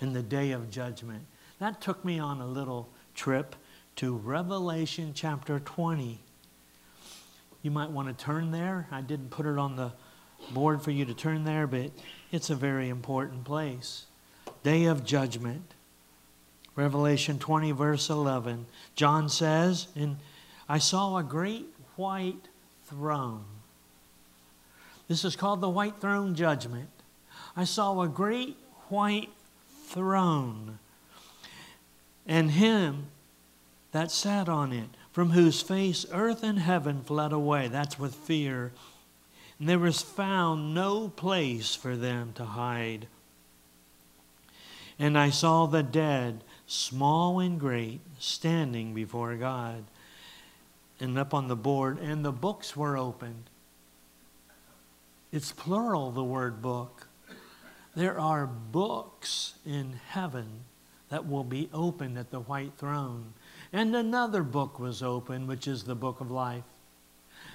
In 0.00 0.12
the 0.12 0.22
day 0.22 0.52
of 0.52 0.70
judgment. 0.70 1.24
That 1.58 1.80
took 1.80 2.04
me 2.04 2.18
on 2.18 2.40
a 2.40 2.46
little 2.46 2.88
trip 3.14 3.54
to 3.96 4.16
Revelation 4.16 5.12
chapter 5.14 5.60
20. 5.60 6.20
You 7.62 7.70
might 7.70 7.90
want 7.90 8.08
to 8.08 8.24
turn 8.24 8.50
there. 8.50 8.88
I 8.90 9.00
didn't 9.00 9.30
put 9.30 9.46
it 9.46 9.58
on 9.58 9.76
the 9.76 9.92
board 10.52 10.82
for 10.82 10.90
you 10.90 11.04
to 11.04 11.14
turn 11.14 11.44
there, 11.44 11.66
but 11.66 11.92
it's 12.30 12.50
a 12.50 12.56
very 12.56 12.88
important 12.88 13.44
place. 13.44 14.06
Day 14.62 14.84
of 14.84 15.04
judgment. 15.04 15.74
Revelation 16.74 17.38
20, 17.38 17.72
verse 17.72 18.10
11. 18.10 18.66
John 18.96 19.28
says, 19.28 19.88
and 19.94 20.16
I 20.68 20.78
saw 20.78 21.16
a 21.18 21.22
great 21.22 21.66
white 21.96 22.48
throne. 22.86 23.44
This 25.06 25.24
is 25.24 25.36
called 25.36 25.60
the 25.60 25.68
white 25.68 26.00
throne 26.00 26.34
judgment. 26.34 26.88
I 27.54 27.64
saw 27.64 28.00
a 28.00 28.08
great 28.08 28.56
white 28.88 29.30
throne, 29.84 30.78
and 32.26 32.52
him 32.52 33.08
that 33.92 34.10
sat 34.10 34.48
on 34.48 34.72
it, 34.72 34.88
from 35.12 35.30
whose 35.30 35.60
face 35.60 36.06
earth 36.12 36.42
and 36.42 36.58
heaven 36.58 37.02
fled 37.02 37.32
away. 37.32 37.68
That's 37.68 37.98
with 37.98 38.14
fear. 38.14 38.72
And 39.58 39.68
there 39.68 39.78
was 39.78 40.02
found 40.02 40.74
no 40.74 41.08
place 41.08 41.74
for 41.74 41.96
them 41.96 42.32
to 42.34 42.44
hide. 42.44 43.06
And 44.98 45.18
I 45.18 45.30
saw 45.30 45.66
the 45.66 45.82
dead 45.82 46.42
small 46.66 47.38
and 47.38 47.60
great, 47.60 48.00
standing 48.18 48.94
before 48.94 49.34
God. 49.36 49.84
And 50.98 51.18
up 51.18 51.34
on 51.34 51.48
the 51.48 51.56
board, 51.56 51.98
and 51.98 52.24
the 52.24 52.32
books 52.32 52.76
were 52.76 52.96
opened. 52.96 53.50
It's 55.30 55.52
plural, 55.52 56.12
the 56.12 56.24
word 56.24 56.62
book. 56.62 57.08
There 57.94 58.18
are 58.18 58.46
books 58.46 59.54
in 59.66 60.00
heaven 60.08 60.64
that 61.08 61.28
will 61.28 61.44
be 61.44 61.68
opened 61.74 62.16
at 62.16 62.30
the 62.30 62.40
white 62.40 62.72
throne. 62.78 63.34
And 63.72 63.96
another 63.96 64.42
book 64.42 64.78
was 64.78 65.02
opened, 65.02 65.48
which 65.48 65.66
is 65.66 65.84
the 65.84 65.94
book 65.94 66.20
of 66.20 66.30
life. 66.30 66.64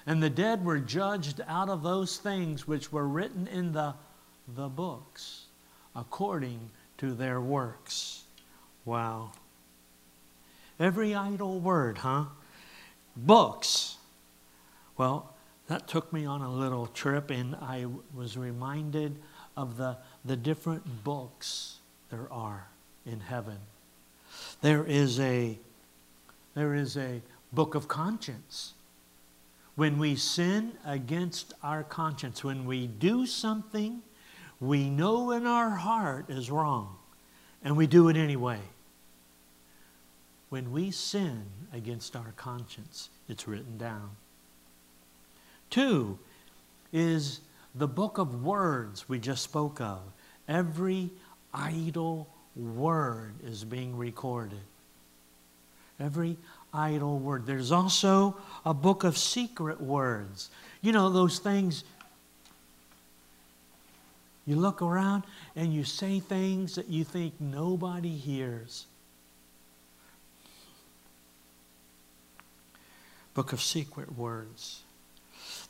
And 0.06 0.24
the 0.24 0.30
dead 0.30 0.66
were 0.66 0.80
judged 0.80 1.42
out 1.48 1.70
of 1.70 1.84
those 1.84 2.18
things 2.18 2.68
which 2.68 2.92
were 2.92 3.08
written 3.08 3.48
in 3.48 3.74
the, 3.74 3.94
the 4.56 4.70
books 4.70 5.46
according 5.96 6.70
to 6.98 7.14
their 7.14 7.42
works. 7.42 8.24
Wow. 8.86 9.32
Every 10.80 11.14
idle 11.14 11.60
word, 11.60 12.00
huh? 12.00 12.26
Books. 13.16 13.98
Well, 14.96 15.34
that 15.68 15.88
took 15.88 16.14
me 16.14 16.26
on 16.26 16.42
a 16.42 16.52
little 16.52 16.88
trip, 16.88 17.30
and 17.30 17.56
I 17.56 17.86
was 18.16 18.38
reminded 18.38 19.18
of 19.58 19.78
the, 19.78 19.98
the 20.24 20.36
different 20.36 21.04
books 21.04 21.78
there 22.10 22.32
are 22.32 22.68
in 23.06 23.20
heaven. 23.20 23.58
There 24.62 24.86
is 24.86 25.20
a 25.20 25.58
there 26.58 26.74
is 26.74 26.98
a 26.98 27.22
book 27.54 27.76
of 27.76 27.88
conscience. 27.88 28.74
When 29.76 30.00
we 30.00 30.16
sin 30.16 30.74
against 30.86 31.54
our 31.62 31.84
conscience, 31.84 32.44
when 32.44 32.66
we 32.66 32.88
do 32.88 33.26
something 33.26 34.02
we 34.60 34.90
know 34.90 35.32
in 35.32 35.46
our 35.46 35.70
heart 35.70 36.30
is 36.30 36.50
wrong, 36.50 36.96
and 37.64 37.78
we 37.78 37.86
do 37.86 38.10
it 38.10 38.18
anyway 38.18 38.60
when 40.50 40.72
we 40.72 40.92
sin 40.92 41.44
against 41.74 42.16
our 42.16 42.34
conscience, 42.38 43.10
it's 43.28 43.48
written 43.48 43.78
down. 43.78 44.10
Two 45.70 46.18
is 46.94 47.42
the 47.76 47.88
book 47.88 48.18
of 48.18 48.44
words 48.44 49.10
we 49.10 49.20
just 49.20 49.44
spoke 49.44 49.82
of. 49.82 50.00
Every 50.48 51.12
idle 51.54 52.30
word 52.56 53.34
is 53.44 53.66
being 53.66 53.98
recorded. 53.98 54.62
Every 56.00 56.38
idle 56.74 57.20
word. 57.20 57.46
There's 57.46 57.72
also 57.72 58.38
a 58.66 58.74
book 58.74 59.04
of 59.04 59.18
secret 59.18 59.82
words. 59.82 60.50
You 60.82 60.92
know, 60.92 61.10
those 61.10 61.40
things 61.40 61.84
you 64.46 64.56
look 64.56 64.82
around 64.82 65.24
and 65.56 65.74
you 65.74 65.84
say 65.84 66.20
things 66.20 66.76
that 66.76 66.88
you 66.88 67.04
think 67.04 67.34
nobody 67.40 68.16
hears. 68.16 68.86
book 73.38 73.54
of 73.54 73.62
secret 73.62 74.18
words. 74.18 74.82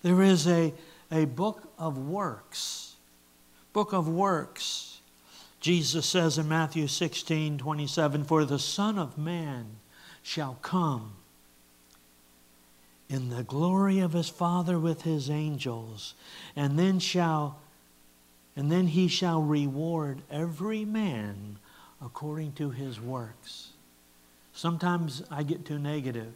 There 0.01 0.21
is 0.21 0.47
a, 0.47 0.73
a 1.11 1.25
book 1.25 1.69
of 1.77 1.97
works. 1.97 2.95
Book 3.73 3.91
of 3.91 4.07
works. 4.07 5.01
Jesus 5.59 6.05
says 6.05 6.37
in 6.37 6.47
Matthew 6.47 6.87
16 6.87 7.57
27, 7.57 8.23
For 8.23 8.45
the 8.45 8.57
Son 8.57 8.97
of 8.97 9.17
Man 9.17 9.65
shall 10.27 10.57
come 10.61 11.13
in 13.09 13.29
the 13.29 13.43
glory 13.43 13.99
of 13.99 14.11
his 14.11 14.27
Father 14.27 14.77
with 14.77 15.03
his 15.03 15.29
angels, 15.29 16.15
and 16.53 16.77
then 16.77 16.99
shall 16.99 17.59
and 18.57 18.69
then 18.69 18.87
he 18.87 19.07
shall 19.07 19.41
reward 19.41 20.21
every 20.29 20.83
man 20.83 21.59
according 22.03 22.51
to 22.53 22.71
his 22.71 22.99
works. 22.99 23.69
Sometimes 24.51 25.23
I 25.29 25.43
get 25.43 25.63
too 25.63 25.77
negative. 25.77 26.33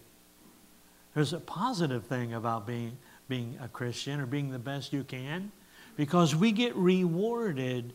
There's 1.16 1.34
a 1.34 1.40
positive 1.40 2.06
thing 2.06 2.34
about 2.34 2.68
being, 2.68 2.96
being 3.28 3.58
a 3.60 3.68
Christian 3.68 4.20
or 4.20 4.28
being 4.28 4.52
the 4.52 4.60
best 4.60 4.94
you 4.94 5.04
can 5.04 5.52
because 5.98 6.36
we 6.36 6.52
get 6.52 6.76
rewarded, 6.76 7.92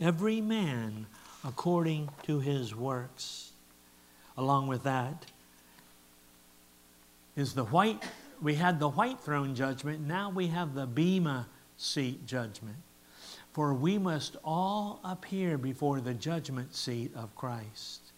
every 0.00 0.40
man 0.40 1.06
according 1.44 2.10
to 2.24 2.40
his 2.40 2.74
works. 2.74 3.47
Along 4.38 4.68
with 4.68 4.84
that 4.84 5.26
is 7.34 7.54
the 7.54 7.64
white, 7.64 8.04
we 8.40 8.54
had 8.54 8.78
the 8.78 8.88
white 8.88 9.18
throne 9.18 9.56
judgment, 9.56 10.00
now 10.06 10.30
we 10.30 10.46
have 10.46 10.74
the 10.74 10.86
Bema 10.86 11.48
seat 11.76 12.24
judgment. 12.24 12.76
For 13.52 13.74
we 13.74 13.98
must 13.98 14.36
all 14.44 15.00
appear 15.02 15.58
before 15.58 16.00
the 16.00 16.14
judgment 16.14 16.72
seat 16.72 17.10
of 17.16 17.34
Christ, 17.34 18.12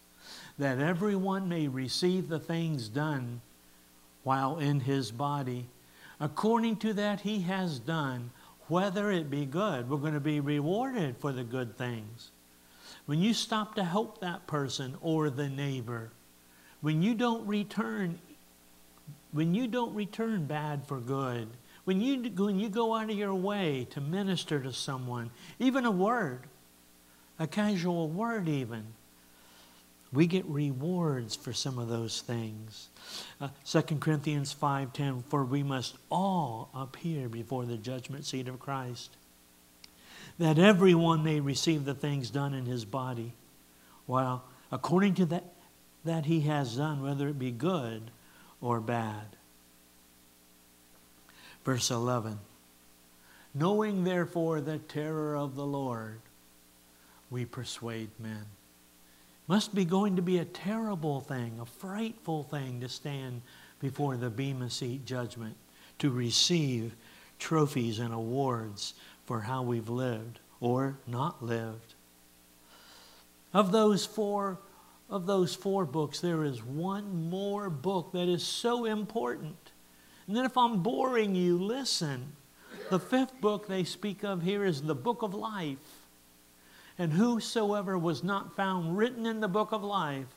that 0.58 0.78
everyone 0.78 1.48
may 1.48 1.68
receive 1.68 2.28
the 2.28 2.38
things 2.38 2.88
done 2.88 3.40
while 4.22 4.58
in 4.58 4.80
his 4.80 5.10
body, 5.10 5.68
according 6.20 6.76
to 6.76 6.92
that 6.92 7.22
he 7.22 7.40
has 7.42 7.78
done, 7.78 8.30
whether 8.68 9.10
it 9.10 9.30
be 9.30 9.46
good. 9.46 9.88
We're 9.88 9.96
going 9.96 10.12
to 10.12 10.20
be 10.20 10.40
rewarded 10.40 11.16
for 11.16 11.32
the 11.32 11.44
good 11.44 11.78
things. 11.78 12.30
When 13.10 13.20
you 13.20 13.34
stop 13.34 13.74
to 13.74 13.82
help 13.82 14.20
that 14.20 14.46
person 14.46 14.96
or 15.00 15.30
the 15.30 15.48
neighbor, 15.48 16.12
when 16.80 17.02
you 17.02 17.16
don't 17.16 17.44
return 17.44 18.20
when 19.32 19.52
you 19.52 19.66
don't 19.66 19.92
return 19.96 20.46
bad 20.46 20.86
for 20.86 21.00
good, 21.00 21.48
when 21.82 22.00
you, 22.00 22.30
when 22.30 22.60
you 22.60 22.68
go 22.68 22.94
out 22.94 23.10
of 23.10 23.16
your 23.16 23.34
way 23.34 23.88
to 23.90 24.00
minister 24.00 24.60
to 24.60 24.72
someone, 24.72 25.32
even 25.58 25.84
a 25.86 25.90
word, 25.90 26.42
a 27.40 27.48
casual 27.48 28.08
word 28.08 28.48
even, 28.48 28.86
we 30.12 30.28
get 30.28 30.44
rewards 30.46 31.34
for 31.34 31.52
some 31.52 31.80
of 31.80 31.88
those 31.88 32.20
things. 32.20 32.90
Uh, 33.40 33.48
2 33.64 33.96
Corinthians 33.96 34.54
5.10, 34.54 35.24
for 35.24 35.44
we 35.44 35.64
must 35.64 35.96
all 36.12 36.70
appear 36.72 37.28
before 37.28 37.64
the 37.64 37.76
judgment 37.76 38.24
seat 38.24 38.46
of 38.46 38.60
Christ, 38.60 39.16
that 40.38 40.58
everyone 40.58 41.22
may 41.22 41.40
receive 41.40 41.84
the 41.84 41.94
things 41.94 42.30
done 42.30 42.54
in 42.54 42.66
his 42.66 42.84
body, 42.84 43.32
while 44.06 44.44
according 44.72 45.14
to 45.14 45.26
that, 45.26 45.44
that 46.04 46.26
he 46.26 46.42
has 46.42 46.76
done, 46.76 47.02
whether 47.02 47.28
it 47.28 47.38
be 47.38 47.50
good 47.50 48.10
or 48.60 48.80
bad. 48.80 49.36
Verse 51.64 51.90
11 51.90 52.38
Knowing 53.54 54.04
therefore 54.04 54.60
the 54.60 54.78
terror 54.78 55.36
of 55.36 55.56
the 55.56 55.66
Lord, 55.66 56.20
we 57.30 57.44
persuade 57.44 58.10
men. 58.18 58.46
Must 59.48 59.74
be 59.74 59.84
going 59.84 60.16
to 60.16 60.22
be 60.22 60.38
a 60.38 60.44
terrible 60.44 61.20
thing, 61.20 61.58
a 61.60 61.66
frightful 61.66 62.44
thing 62.44 62.80
to 62.80 62.88
stand 62.88 63.42
before 63.80 64.16
the 64.16 64.30
Bema 64.30 64.70
Seat 64.70 65.04
judgment, 65.04 65.56
to 65.98 66.10
receive 66.10 66.94
trophies 67.40 67.98
and 67.98 68.14
awards 68.14 68.94
for 69.30 69.42
how 69.42 69.62
we've 69.62 69.88
lived 69.88 70.40
or 70.58 70.98
not 71.06 71.40
lived. 71.40 71.94
Of 73.54 73.70
those 73.70 74.04
four 74.04 74.58
of 75.08 75.24
those 75.26 75.54
four 75.54 75.84
books, 75.84 76.18
there 76.18 76.42
is 76.42 76.64
one 76.64 77.30
more 77.30 77.70
book 77.70 78.10
that 78.10 78.26
is 78.26 78.42
so 78.42 78.86
important. 78.86 79.70
And 80.26 80.34
then, 80.34 80.44
if 80.44 80.56
I'm 80.56 80.82
boring 80.82 81.36
you, 81.36 81.58
listen. 81.58 82.32
The 82.90 82.98
fifth 82.98 83.40
book 83.40 83.68
they 83.68 83.84
speak 83.84 84.24
of 84.24 84.42
here 84.42 84.64
is 84.64 84.82
the 84.82 84.96
book 84.96 85.22
of 85.22 85.32
life. 85.32 85.78
And 86.98 87.12
whosoever 87.12 87.96
was 87.96 88.24
not 88.24 88.56
found 88.56 88.98
written 88.98 89.26
in 89.26 89.38
the 89.38 89.46
book 89.46 89.70
of 89.70 89.84
life 89.84 90.34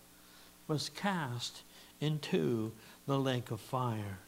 was 0.67 0.89
cast 0.89 1.63
into 1.99 2.71
the 3.07 3.17
lake 3.17 3.49
of 3.49 3.59
fire. 3.59 4.19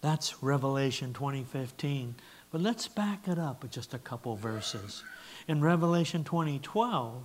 That's 0.00 0.42
Revelation 0.42 1.12
2015. 1.12 2.16
But 2.52 2.60
let's 2.60 2.86
back 2.86 3.26
it 3.28 3.38
up 3.38 3.62
with 3.62 3.72
just 3.72 3.94
a 3.94 3.98
couple 3.98 4.36
verses. 4.36 5.02
In 5.48 5.62
Revelation 5.62 6.22
2012, 6.22 7.24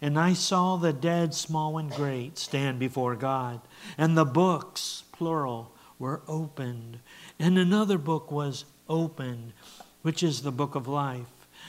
and 0.00 0.18
I 0.18 0.32
saw 0.32 0.76
the 0.76 0.94
dead, 0.94 1.34
small 1.34 1.76
and 1.76 1.90
great, 1.90 2.38
stand 2.38 2.78
before 2.78 3.16
God. 3.16 3.60
And 3.98 4.16
the 4.16 4.24
books, 4.24 5.04
plural, 5.12 5.72
were 5.98 6.22
opened. 6.26 7.00
And 7.38 7.58
another 7.58 7.98
book 7.98 8.32
was 8.32 8.64
opened, 8.88 9.52
which 10.00 10.22
is 10.22 10.40
the 10.40 10.50
book 10.50 10.74
of 10.74 10.88
life. 10.88 11.26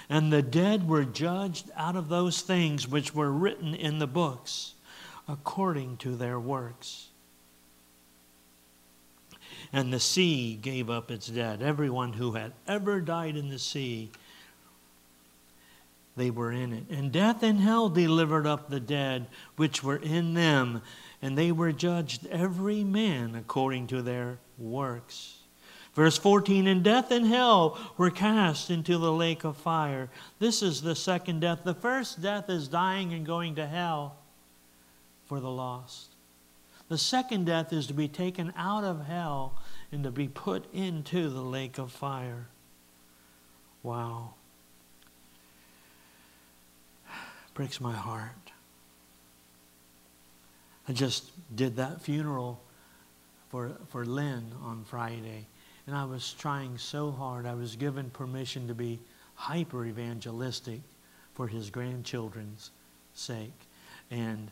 And 0.10 0.32
the 0.32 0.42
dead 0.42 0.88
were 0.88 1.04
judged 1.04 1.70
out 1.76 1.98
of 1.98 2.08
those 2.08 2.42
things 2.42 2.88
which 2.88 3.14
were 3.14 3.32
written 3.32 3.76
in 3.76 4.00
the 4.00 4.08
books, 4.08 4.76
according 5.28 5.98
to 5.98 6.16
their 6.16 6.40
works. 6.40 7.11
And 9.74 9.92
the 9.92 10.00
sea 10.00 10.56
gave 10.62 10.90
up 10.90 11.12
its 11.12 11.28
dead. 11.28 11.62
Everyone 11.62 12.14
who 12.14 12.34
had 12.34 12.52
ever 12.68 13.00
died 13.00 13.38
in 13.38 13.50
the 13.50 13.60
sea 13.60 14.12
they 16.16 16.30
were 16.30 16.52
in 16.52 16.74
it. 16.74 16.84
And 16.90 17.12
death 17.12 17.42
and 17.42 17.60
hell 17.60 17.90
delivered 17.90 18.46
up 18.46 18.70
the 18.70 18.80
dead 18.80 19.28
which 19.56 19.84
were 19.84 19.98
in 19.98 20.34
them, 20.34 20.82
and 21.22 21.38
they 21.38 21.52
were 21.52 21.72
judged 21.72 22.28
every 22.28 22.84
man 22.84 23.36
according 23.36 23.88
to 23.88 24.02
their 24.02 24.40
works. 24.58 25.38
Verse 25.94 26.18
14 26.18 26.68
And 26.68 26.84
death 26.84 27.12
and 27.12 27.26
hell 27.26 27.78
were 27.98 28.12
cast 28.12 28.70
into 28.70 28.98
the 28.98 29.12
lake 29.12 29.44
of 29.44 29.58
fire. 29.58 30.10
This 30.40 30.62
is 30.62 30.82
the 30.82 30.96
second 30.96 31.42
death. 31.42 31.62
The 31.64 31.74
first 31.74 32.22
death 32.22 32.50
is 32.50 32.68
dying 32.68 33.14
and 33.14 33.26
going 33.26 33.56
to 33.56 33.68
hell 33.68 34.18
for 35.26 35.40
the 35.40 35.50
lost. 35.50 36.16
The 36.92 36.98
second 36.98 37.46
death 37.46 37.72
is 37.72 37.88
to 37.88 37.94
be 37.94 38.10
taken 38.10 38.52
out 38.58 38.84
of 38.84 39.06
hell 39.06 39.58
and 39.94 40.04
to 40.04 40.12
be 40.12 40.28
put 40.28 40.66
into 40.74 41.30
the 41.30 41.40
lake 41.40 41.78
of 41.78 41.90
fire. 41.90 42.48
Wow. 43.82 44.34
breaks 47.54 47.80
my 47.80 47.94
heart. 47.94 48.52
I 50.86 50.92
just 50.92 51.32
did 51.56 51.78
that 51.78 52.02
funeral 52.02 52.62
for, 53.48 53.72
for 53.88 54.04
Lynn 54.04 54.52
on 54.62 54.84
Friday, 54.84 55.48
and 55.88 55.96
I 55.96 56.04
was 56.04 56.34
trying 56.34 56.78
so 56.78 57.10
hard. 57.10 57.46
I 57.46 57.54
was 57.54 57.78
given 57.78 58.10
permission 58.10 58.68
to 58.68 58.76
be 58.76 59.00
hyper 59.36 59.86
evangelistic 59.86 60.82
for 61.36 61.48
his 61.48 61.70
grandchildren's 61.70 62.72
sake. 63.14 63.62
And 64.10 64.52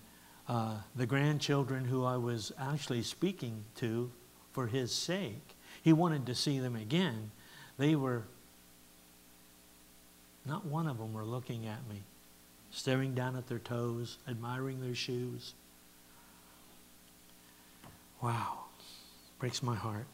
uh, 0.49 0.73
the 0.95 1.05
grandchildren 1.05 1.85
who 1.85 2.03
I 2.03 2.17
was 2.17 2.51
actually 2.59 3.03
speaking 3.03 3.63
to 3.75 4.11
for 4.51 4.67
his 4.67 4.91
sake, 4.91 5.55
he 5.81 5.93
wanted 5.93 6.25
to 6.25 6.35
see 6.35 6.59
them 6.59 6.75
again. 6.75 7.31
They 7.77 7.95
were, 7.95 8.23
not 10.45 10.65
one 10.65 10.87
of 10.87 10.97
them 10.97 11.13
were 11.13 11.23
looking 11.23 11.65
at 11.65 11.87
me 11.87 12.03
staring 12.71 13.13
down 13.13 13.35
at 13.35 13.47
their 13.47 13.59
toes, 13.59 14.17
admiring 14.27 14.81
their 14.81 14.95
shoes. 14.95 15.53
Wow, 18.21 18.65
breaks 19.39 19.63
my 19.63 19.75
heart. 19.75 20.05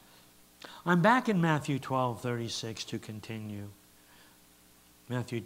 I'm 0.86 1.02
back 1.02 1.28
in 1.28 1.42
Matthew 1.42 1.80
12, 1.80 2.22
36 2.22 2.84
to 2.86 3.00
continue. 3.00 3.70
Matthew 5.10 5.44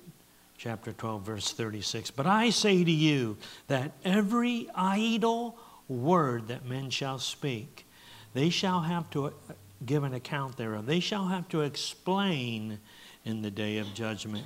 chapter 0.59 0.91
12, 0.93 1.23
verse 1.23 1.51
36. 1.51 2.11
But 2.11 2.27
I 2.27 2.51
say 2.51 2.83
to 2.83 2.91
you 2.91 3.37
that 3.67 3.93
every 4.05 4.69
idle 4.75 5.57
word 5.87 6.49
that 6.49 6.65
men 6.65 6.91
shall 6.91 7.17
speak, 7.17 7.87
they 8.35 8.51
shall 8.51 8.81
have 8.81 9.09
to 9.11 9.25
uh, 9.25 9.31
give 9.83 10.03
an 10.03 10.13
account 10.13 10.57
thereof. 10.57 10.85
They 10.85 10.99
shall 10.99 11.25
have 11.25 11.49
to 11.49 11.61
explain 11.61 12.77
in 13.25 13.41
the 13.41 13.49
day 13.49 13.79
of 13.79 13.91
judgment. 13.95 14.45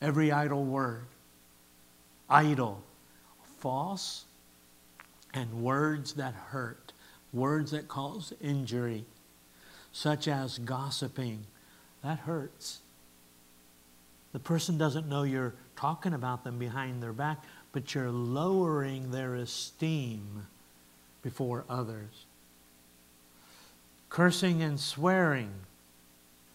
every 0.00 0.32
idle 0.32 0.64
word. 0.64 1.04
Idle, 2.30 2.82
false, 3.60 4.24
and 5.32 5.62
words 5.62 6.14
that 6.14 6.34
hurt, 6.34 6.92
words 7.32 7.70
that 7.70 7.88
cause 7.88 8.32
injury, 8.40 9.04
such 9.92 10.28
as 10.28 10.58
gossiping. 10.58 11.44
That 12.08 12.20
hurts. 12.20 12.78
The 14.32 14.38
person 14.38 14.78
doesn't 14.78 15.10
know 15.10 15.24
you're 15.24 15.52
talking 15.76 16.14
about 16.14 16.42
them 16.42 16.58
behind 16.58 17.02
their 17.02 17.12
back, 17.12 17.44
but 17.70 17.94
you're 17.94 18.10
lowering 18.10 19.10
their 19.10 19.34
esteem 19.34 20.46
before 21.20 21.66
others. 21.68 22.24
Cursing 24.08 24.62
and 24.62 24.80
swearing, 24.80 25.52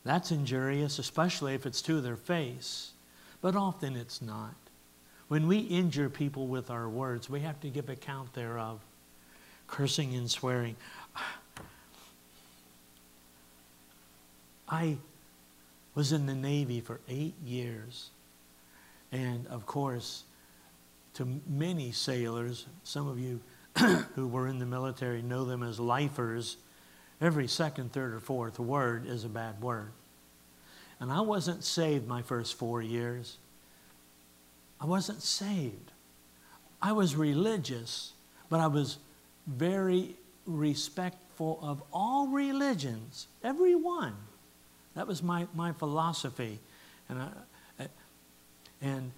that's 0.03 0.31
injurious, 0.31 0.97
especially 0.97 1.53
if 1.53 1.67
it's 1.67 1.83
to 1.83 2.01
their 2.01 2.15
face 2.17 2.93
but 3.43 3.55
often 3.55 3.95
it's 3.95 4.23
not. 4.23 4.55
When 5.27 5.47
we 5.47 5.59
injure 5.59 6.09
people 6.09 6.47
with 6.47 6.71
our 6.71 6.89
words, 6.89 7.29
we 7.29 7.41
have 7.41 7.59
to 7.59 7.69
give 7.69 7.89
account 7.89 8.33
thereof. 8.33 8.79
Cursing 9.67 10.15
and 10.15 10.31
swearing. 10.31 10.77
I 14.67 14.97
was 15.95 16.12
in 16.12 16.25
the 16.25 16.36
Navy 16.36 16.82
for 16.82 16.99
eight 17.08 17.36
years. 17.43 18.10
And 19.12 19.45
of 19.47 19.65
course, 19.65 20.23
to 21.15 21.41
many 21.47 21.91
sailors, 21.91 22.65
some 22.84 23.08
of 23.08 23.19
you 23.19 23.39
who 24.15 24.27
were 24.27 24.47
in 24.47 24.60
the 24.60 24.65
military 24.65 25.21
know 25.21 25.45
them 25.45 25.63
as 25.63 25.79
lifers. 25.79 26.58
Every 27.21 27.47
second, 27.47 27.93
third, 27.93 28.13
or 28.13 28.19
fourth 28.19 28.60
word 28.60 29.08
is 29.08 29.23
a 29.23 29.29
bad 29.29 29.62
word. 29.62 29.91
And 30.99 31.12
I 31.12 31.21
wasn't 31.21 31.63
saved 31.63 32.08
my 32.08 32.21
first 32.21 32.56
four 32.56 32.82
years. 32.82 33.38
I 34.79 34.86
wasn't 34.86 35.21
saved. 35.21 35.91
I 36.82 36.91
was 36.91 37.15
religious, 37.15 38.13
but 38.49 38.60
I 38.60 38.67
was 38.67 38.97
very 39.47 40.15
respectful 40.45 41.60
of 41.62 41.82
all 41.91 42.27
religions, 42.27 43.27
every 43.43 43.75
one. 43.75 44.15
That 44.95 45.08
was 45.08 45.23
my, 45.23 45.47
my 45.53 45.71
philosophy. 45.71 46.60
And 47.10 47.19
I, 47.19 47.88
and 48.82 49.12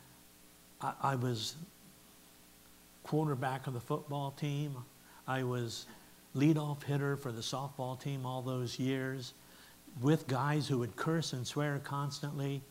I, 0.81 0.93
I 1.01 1.15
was 1.15 1.55
quarterback 3.03 3.67
of 3.67 3.73
the 3.73 3.79
football 3.79 4.31
team. 4.31 4.75
I 5.27 5.43
was 5.43 5.85
leadoff 6.35 6.83
hitter 6.83 7.15
for 7.17 7.31
the 7.31 7.41
softball 7.41 7.99
team 7.99 8.25
all 8.25 8.41
those 8.41 8.79
years 8.79 9.33
with 10.01 10.27
guys 10.27 10.67
who 10.67 10.79
would 10.79 10.95
curse 10.95 11.33
and 11.33 11.45
swear 11.45 11.79
constantly. 11.83 12.61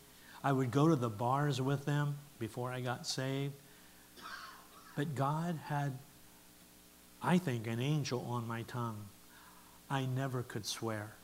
I 0.43 0.51
would 0.51 0.71
go 0.71 0.87
to 0.87 0.95
the 0.95 1.09
bars 1.09 1.61
with 1.61 1.85
them 1.85 2.17
before 2.37 2.71
I 2.71 2.81
got 2.81 3.07
saved. 3.07 3.53
But 4.95 5.15
God 5.15 5.59
had, 5.65 5.97
I 7.21 7.37
think, 7.37 7.67
an 7.67 7.79
angel 7.79 8.25
on 8.29 8.47
my 8.47 8.61
tongue. 8.63 9.05
I 9.89 10.05
never 10.05 10.43
could 10.43 10.65
swear. 10.65 11.15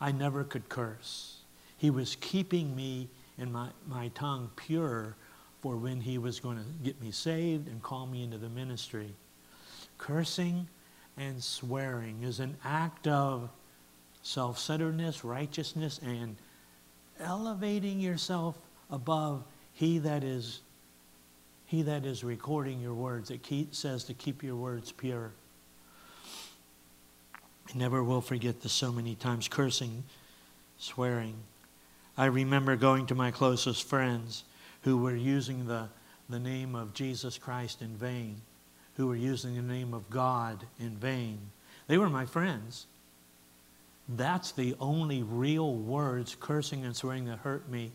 I 0.00 0.12
never 0.12 0.44
could 0.44 0.68
curse. 0.68 1.36
He 1.76 1.90
was 1.90 2.16
keeping 2.20 2.74
me 2.74 3.08
and 3.38 3.52
my, 3.52 3.68
my 3.86 4.08
tongue 4.08 4.50
pure 4.56 5.16
for 5.60 5.76
when 5.76 6.00
he 6.00 6.18
was 6.18 6.40
going 6.40 6.56
to 6.56 6.64
get 6.82 7.00
me 7.00 7.10
saved 7.10 7.68
and 7.68 7.82
call 7.82 8.06
me 8.06 8.22
into 8.22 8.38
the 8.38 8.48
ministry. 8.48 9.14
Cursing 9.98 10.66
and 11.16 11.42
swearing 11.42 12.22
is 12.22 12.40
an 12.40 12.56
act 12.64 13.06
of 13.06 13.50
self 14.22 14.58
centeredness, 14.58 15.24
righteousness, 15.24 16.00
and 16.02 16.36
elevating 17.18 18.00
yourself 18.00 18.58
above 18.90 19.44
he 19.72 19.98
that 19.98 20.24
is 20.24 20.60
he 21.66 21.82
that 21.82 22.04
is 22.04 22.24
recording 22.24 22.80
your 22.80 22.94
words. 22.94 23.30
It 23.30 23.46
says 23.70 24.04
to 24.04 24.14
keep 24.14 24.42
your 24.42 24.56
words 24.56 24.90
pure. 24.90 25.32
I 27.72 27.78
never 27.78 28.02
will 28.02 28.20
forget 28.20 28.62
the 28.62 28.68
so 28.68 28.90
many 28.90 29.14
times 29.14 29.46
cursing, 29.46 30.02
swearing. 30.78 31.34
I 32.16 32.26
remember 32.26 32.76
going 32.76 33.06
to 33.06 33.14
my 33.14 33.30
closest 33.30 33.84
friends 33.84 34.44
who 34.82 34.96
were 34.96 35.14
using 35.14 35.66
the, 35.66 35.88
the 36.28 36.40
name 36.40 36.74
of 36.74 36.94
Jesus 36.94 37.38
Christ 37.38 37.80
in 37.80 37.96
vain, 37.96 38.40
who 38.96 39.06
were 39.06 39.16
using 39.16 39.54
the 39.54 39.62
name 39.62 39.94
of 39.94 40.10
God 40.10 40.64
in 40.80 40.96
vain. 40.96 41.38
They 41.86 41.96
were 41.96 42.10
my 42.10 42.26
friends. 42.26 42.86
That's 44.08 44.50
the 44.50 44.74
only 44.80 45.22
real 45.22 45.74
words, 45.74 46.36
cursing 46.40 46.84
and 46.84 46.96
swearing, 46.96 47.26
that 47.26 47.38
hurt 47.38 47.68
me. 47.68 47.92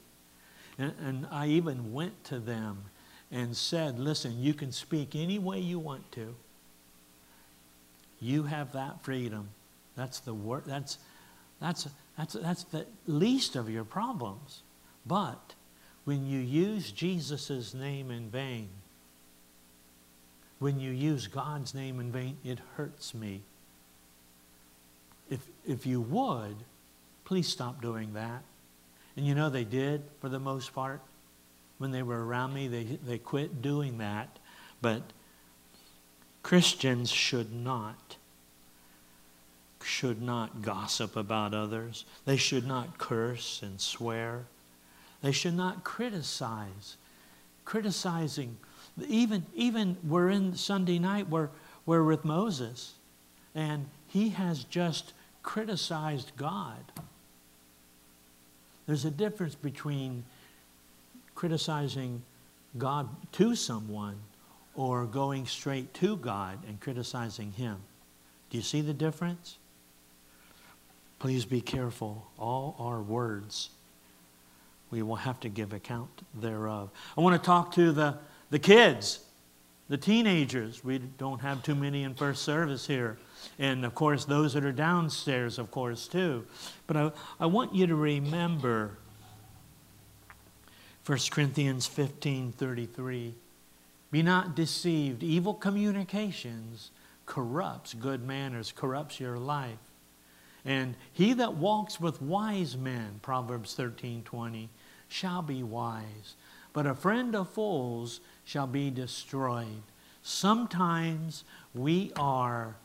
And, 0.78 0.94
and 1.06 1.28
I 1.32 1.48
even 1.48 1.92
went 1.92 2.24
to 2.26 2.40
them 2.40 2.86
and 3.32 3.56
said, 3.56 4.00
Listen, 4.00 4.42
you 4.42 4.54
can 4.54 4.72
speak 4.72 5.16
any 5.16 5.40
way 5.40 5.60
you 5.60 5.80
want 5.80 6.10
to. 6.14 6.36
You 8.22 8.44
have 8.44 8.72
that 8.72 9.04
freedom. 9.04 9.50
That's 9.96 10.20
the 10.20 10.34
word. 10.34 10.64
That's, 10.66 10.98
that's, 11.62 11.88
that's, 12.18 12.34
that's 12.34 12.64
the 12.64 12.86
least 13.08 13.56
of 13.56 13.70
your 13.70 13.84
problems. 13.84 14.62
But 15.06 15.54
when 16.04 16.28
you 16.28 16.40
use 16.40 16.92
Jesus' 16.92 17.74
name 17.74 18.12
in 18.12 18.30
vain, 18.30 18.70
when 20.60 20.80
you 20.80 20.92
use 20.92 21.28
God's 21.28 21.74
name 21.74 22.00
in 22.00 22.12
vain, 22.12 22.38
it 22.44 22.60
hurts 22.76 23.14
me. 23.14 23.42
If, 25.30 25.40
if 25.68 25.86
you 25.86 26.02
would, 26.02 26.56
please 27.26 27.48
stop 27.48 27.82
doing 27.82 28.14
that. 28.14 28.44
And 29.18 29.26
you 29.26 29.36
know 29.36 29.50
they 29.50 29.64
did 29.64 30.04
for 30.22 30.30
the 30.30 30.40
most 30.40 30.74
part. 30.74 31.02
When 31.78 31.92
they 31.92 32.04
were 32.04 32.26
around 32.26 32.54
me, 32.54 32.68
they, 32.68 32.84
they 32.84 33.18
quit 33.18 33.62
doing 33.62 33.98
that. 33.98 34.40
But 34.82 35.02
Christians 36.44 37.10
should 37.10 37.54
not 37.54 38.18
should 39.86 40.22
not 40.22 40.62
gossip 40.62 41.16
about 41.16 41.54
others. 41.54 42.06
They 42.26 42.38
should 42.38 42.66
not 42.66 42.98
curse 42.98 43.62
and 43.62 43.80
swear. 43.80 44.46
They 45.22 45.32
should 45.32 45.56
not 45.56 45.84
criticize. 45.84 46.98
Criticizing. 47.64 48.58
Even, 49.08 49.46
even 49.56 49.98
we're 50.08 50.30
in 50.30 50.56
Sunday 50.56 51.00
night, 51.00 51.30
we're, 51.30 51.50
we're 51.86 52.04
with 52.04 52.26
Moses, 52.26 52.94
and 53.54 53.86
he 54.08 54.30
has 54.30 54.64
just 54.66 55.14
criticized 55.44 56.32
God. 56.38 56.84
There's 58.88 59.06
a 59.06 59.12
difference 59.12 59.56
between 59.56 60.24
criticizing 61.34 62.22
God 62.78 63.10
to 63.34 63.56
someone 63.56 64.18
or 64.76 65.06
going 65.06 65.46
straight 65.46 65.94
to 65.96 66.18
God 66.18 66.60
and 66.68 66.80
criticizing 66.80 67.52
Him. 67.54 67.78
Do 68.50 68.58
you 68.58 68.64
see 68.64 68.82
the 68.82 68.94
difference? 68.94 69.58
Please 71.26 71.44
be 71.44 71.60
careful. 71.60 72.28
All 72.38 72.76
our 72.78 73.02
words 73.02 73.72
we 74.92 75.02
will 75.02 75.16
have 75.16 75.40
to 75.40 75.50
give 75.50 75.74
account 75.74 76.22
thereof. 76.36 76.92
I 77.18 77.22
want 77.22 77.42
to 77.42 77.44
talk 77.44 77.74
to 77.74 77.92
the, 77.92 78.20
the 78.52 78.60
kids, 78.60 79.22
the 79.90 79.98
teenagers. 79.98 80.84
We 80.84 81.00
don't 81.00 81.42
have 81.42 81.64
too 81.64 81.74
many 81.74 82.04
in 82.04 82.14
first 82.14 82.44
service 82.44 82.86
here. 82.86 83.18
And 83.58 83.84
of 83.86 83.96
course, 83.96 84.26
those 84.26 84.54
that 84.54 84.64
are 84.64 84.72
downstairs, 84.72 85.58
of 85.58 85.72
course, 85.72 86.08
too. 86.08 86.46
But 86.86 86.96
I, 86.96 87.12
I 87.40 87.48
want 87.48 87.74
you 87.74 87.88
to 87.88 87.96
remember 87.96 89.00
1 91.08 91.18
Corinthians 91.32 91.88
15 91.88 92.52
33. 92.52 93.34
Be 94.12 94.22
not 94.22 94.56
deceived. 94.56 95.24
Evil 95.24 95.56
communications 95.56 96.92
corrupts 97.26 97.96
good 97.96 98.24
manners, 98.24 98.72
corrupts 98.72 99.20
your 99.20 99.40
life. 99.40 99.80
And 100.66 100.96
he 101.14 101.34
that 101.34 101.54
walks 101.54 102.00
with 102.00 102.22
wise 102.22 102.76
men, 102.76 103.20
Proverbs 103.22 103.76
13 103.76 104.24
20, 104.24 104.70
shall 105.08 105.44
be 105.44 105.62
wise. 105.62 106.36
But 106.74 106.88
a 106.88 106.96
friend 106.96 107.36
of 107.36 107.50
fools 107.50 108.20
shall 108.44 108.68
be 108.68 108.90
destroyed. 108.90 109.84
Sometimes 110.24 111.44
we 111.76 112.12
are 112.16 112.76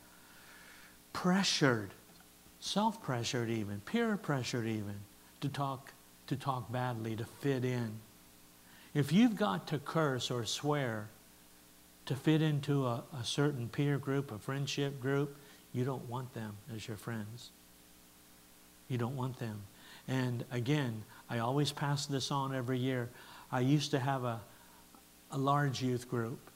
pressured, 1.14 1.90
self 2.60 3.02
pressured 3.02 3.48
even, 3.48 3.80
peer 3.80 4.16
pressured 4.18 4.66
even, 4.66 5.00
to 5.40 5.48
talk, 5.48 5.92
to 6.26 6.36
talk 6.36 6.70
badly, 6.70 7.16
to 7.16 7.24
fit 7.24 7.64
in. 7.64 7.92
If 8.92 9.10
you've 9.10 9.36
got 9.36 9.66
to 9.68 9.78
curse 9.78 10.30
or 10.30 10.44
swear 10.44 11.08
to 12.06 12.14
fit 12.14 12.42
into 12.42 12.86
a, 12.86 13.04
a 13.18 13.24
certain 13.24 13.68
peer 13.68 13.96
group, 13.96 14.32
a 14.32 14.38
friendship 14.38 15.00
group, 15.00 15.36
you 15.72 15.84
don't 15.84 16.08
want 16.08 16.34
them 16.34 16.56
as 16.74 16.86
your 16.86 16.96
friends. 16.96 17.50
You 18.90 18.98
don't 18.98 19.16
want 19.16 19.38
them. 19.38 19.62
And 20.09 20.44
again, 20.50 21.05
I 21.31 21.38
always 21.38 21.72
pass 21.72 22.07
this 22.07 22.31
on 22.31 22.55
every 22.55 22.79
year. 22.79 23.09
I 23.50 23.61
used 23.61 23.92
to 23.92 23.98
have 24.00 24.24
a, 24.24 24.40
a 25.31 25.38
large 25.38 25.81
youth 25.81 26.11
group, 26.11 26.50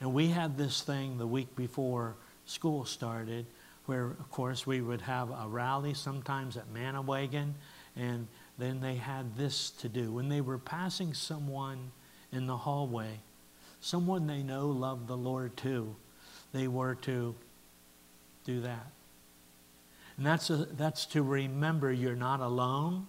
and 0.00 0.12
we 0.14 0.28
had 0.28 0.56
this 0.56 0.80
thing 0.80 1.18
the 1.18 1.26
week 1.26 1.54
before 1.54 2.16
school 2.46 2.84
started 2.86 3.46
where, 3.86 4.06
of 4.06 4.30
course, 4.30 4.66
we 4.66 4.80
would 4.80 5.02
have 5.02 5.30
a 5.30 5.46
rally 5.46 5.92
sometimes 5.92 6.56
at 6.56 6.72
Manawagan, 6.72 7.52
and 7.96 8.26
then 8.56 8.80
they 8.80 8.94
had 8.94 9.36
this 9.36 9.70
to 9.70 9.88
do. 9.90 10.10
When 10.10 10.30
they 10.30 10.40
were 10.40 10.56
passing 10.56 11.12
someone 11.12 11.90
in 12.32 12.46
the 12.46 12.56
hallway, 12.56 13.20
someone 13.80 14.26
they 14.26 14.42
know 14.42 14.68
loved 14.68 15.06
the 15.06 15.16
Lord 15.16 15.54
too, 15.58 15.94
they 16.52 16.66
were 16.66 16.94
to 17.02 17.34
do 18.46 18.62
that. 18.62 18.86
And 20.16 20.26
that's, 20.26 20.50
a, 20.50 20.66
that's 20.76 21.06
to 21.06 21.22
remember 21.22 21.92
you're 21.92 22.14
not 22.14 22.40
alone. 22.40 23.06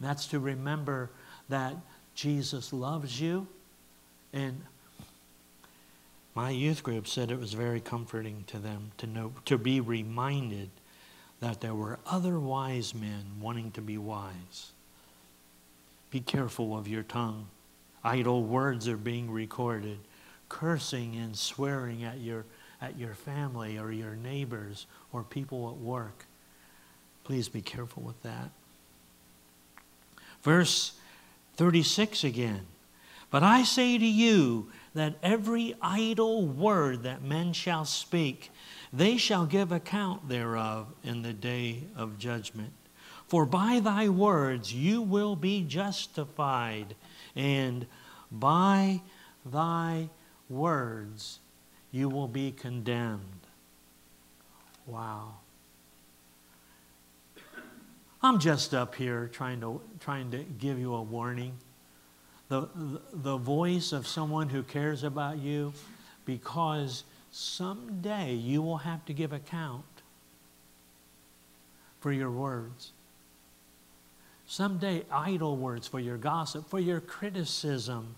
That's 0.00 0.26
to 0.28 0.40
remember 0.40 1.10
that 1.48 1.76
Jesus 2.14 2.72
loves 2.72 3.20
you. 3.20 3.46
And 4.32 4.62
my 6.34 6.50
youth 6.50 6.82
group 6.82 7.06
said 7.06 7.30
it 7.30 7.38
was 7.38 7.52
very 7.52 7.80
comforting 7.80 8.44
to 8.48 8.58
them 8.58 8.92
to 8.98 9.06
know 9.06 9.32
to 9.44 9.58
be 9.58 9.80
reminded 9.80 10.70
that 11.40 11.60
there 11.60 11.74
were 11.74 11.98
other 12.06 12.38
wise 12.38 12.94
men 12.94 13.24
wanting 13.40 13.70
to 13.72 13.80
be 13.80 13.98
wise. 13.98 14.72
Be 16.10 16.20
careful 16.20 16.76
of 16.76 16.86
your 16.86 17.02
tongue. 17.02 17.46
Idle 18.04 18.44
words 18.44 18.88
are 18.88 18.96
being 18.96 19.30
recorded. 19.30 19.98
Cursing 20.48 21.16
and 21.16 21.36
swearing 21.36 22.04
at 22.04 22.20
your 22.20 22.44
at 22.80 22.98
your 22.98 23.14
family 23.14 23.78
or 23.78 23.92
your 23.92 24.16
neighbors 24.16 24.86
or 25.12 25.22
people 25.22 25.68
at 25.68 25.76
work. 25.76 26.26
Please 27.24 27.48
be 27.48 27.62
careful 27.62 28.02
with 28.02 28.22
that. 28.22 28.50
Verse 30.42 30.92
36 31.56 32.24
again. 32.24 32.66
But 33.30 33.42
I 33.42 33.62
say 33.62 33.96
to 33.96 34.06
you 34.06 34.68
that 34.94 35.14
every 35.22 35.76
idle 35.80 36.46
word 36.46 37.04
that 37.04 37.22
men 37.22 37.52
shall 37.52 37.84
speak, 37.84 38.50
they 38.92 39.16
shall 39.16 39.46
give 39.46 39.70
account 39.70 40.28
thereof 40.28 40.88
in 41.04 41.22
the 41.22 41.32
day 41.32 41.84
of 41.96 42.18
judgment. 42.18 42.72
For 43.28 43.46
by 43.46 43.78
thy 43.78 44.08
words 44.08 44.74
you 44.74 45.00
will 45.00 45.36
be 45.36 45.62
justified, 45.62 46.96
and 47.36 47.86
by 48.32 49.02
thy 49.46 50.08
words 50.48 51.38
you 51.92 52.08
will 52.08 52.26
be 52.26 52.50
condemned. 52.50 53.46
Wow. 54.86 55.39
I'm 58.22 58.38
just 58.38 58.74
up 58.74 58.94
here 58.94 59.28
trying 59.32 59.60
to, 59.60 59.80
trying 59.98 60.30
to 60.32 60.38
give 60.38 60.78
you 60.78 60.94
a 60.94 61.02
warning. 61.02 61.52
The, 62.48 62.68
the, 63.12 63.36
voice 63.36 63.92
of 63.92 64.06
someone 64.06 64.48
who 64.48 64.62
cares 64.62 65.04
about 65.04 65.38
you 65.38 65.72
because 66.24 67.04
someday 67.30 68.34
you 68.34 68.60
will 68.60 68.78
have 68.78 69.04
to 69.06 69.12
give 69.12 69.32
account 69.32 69.84
for 72.00 72.12
your 72.12 72.30
words. 72.30 72.92
Someday, 74.46 75.04
idle 75.12 75.56
words 75.56 75.86
for 75.86 76.00
your 76.00 76.16
gossip, 76.16 76.68
for 76.68 76.80
your 76.80 77.00
criticism. 77.00 78.16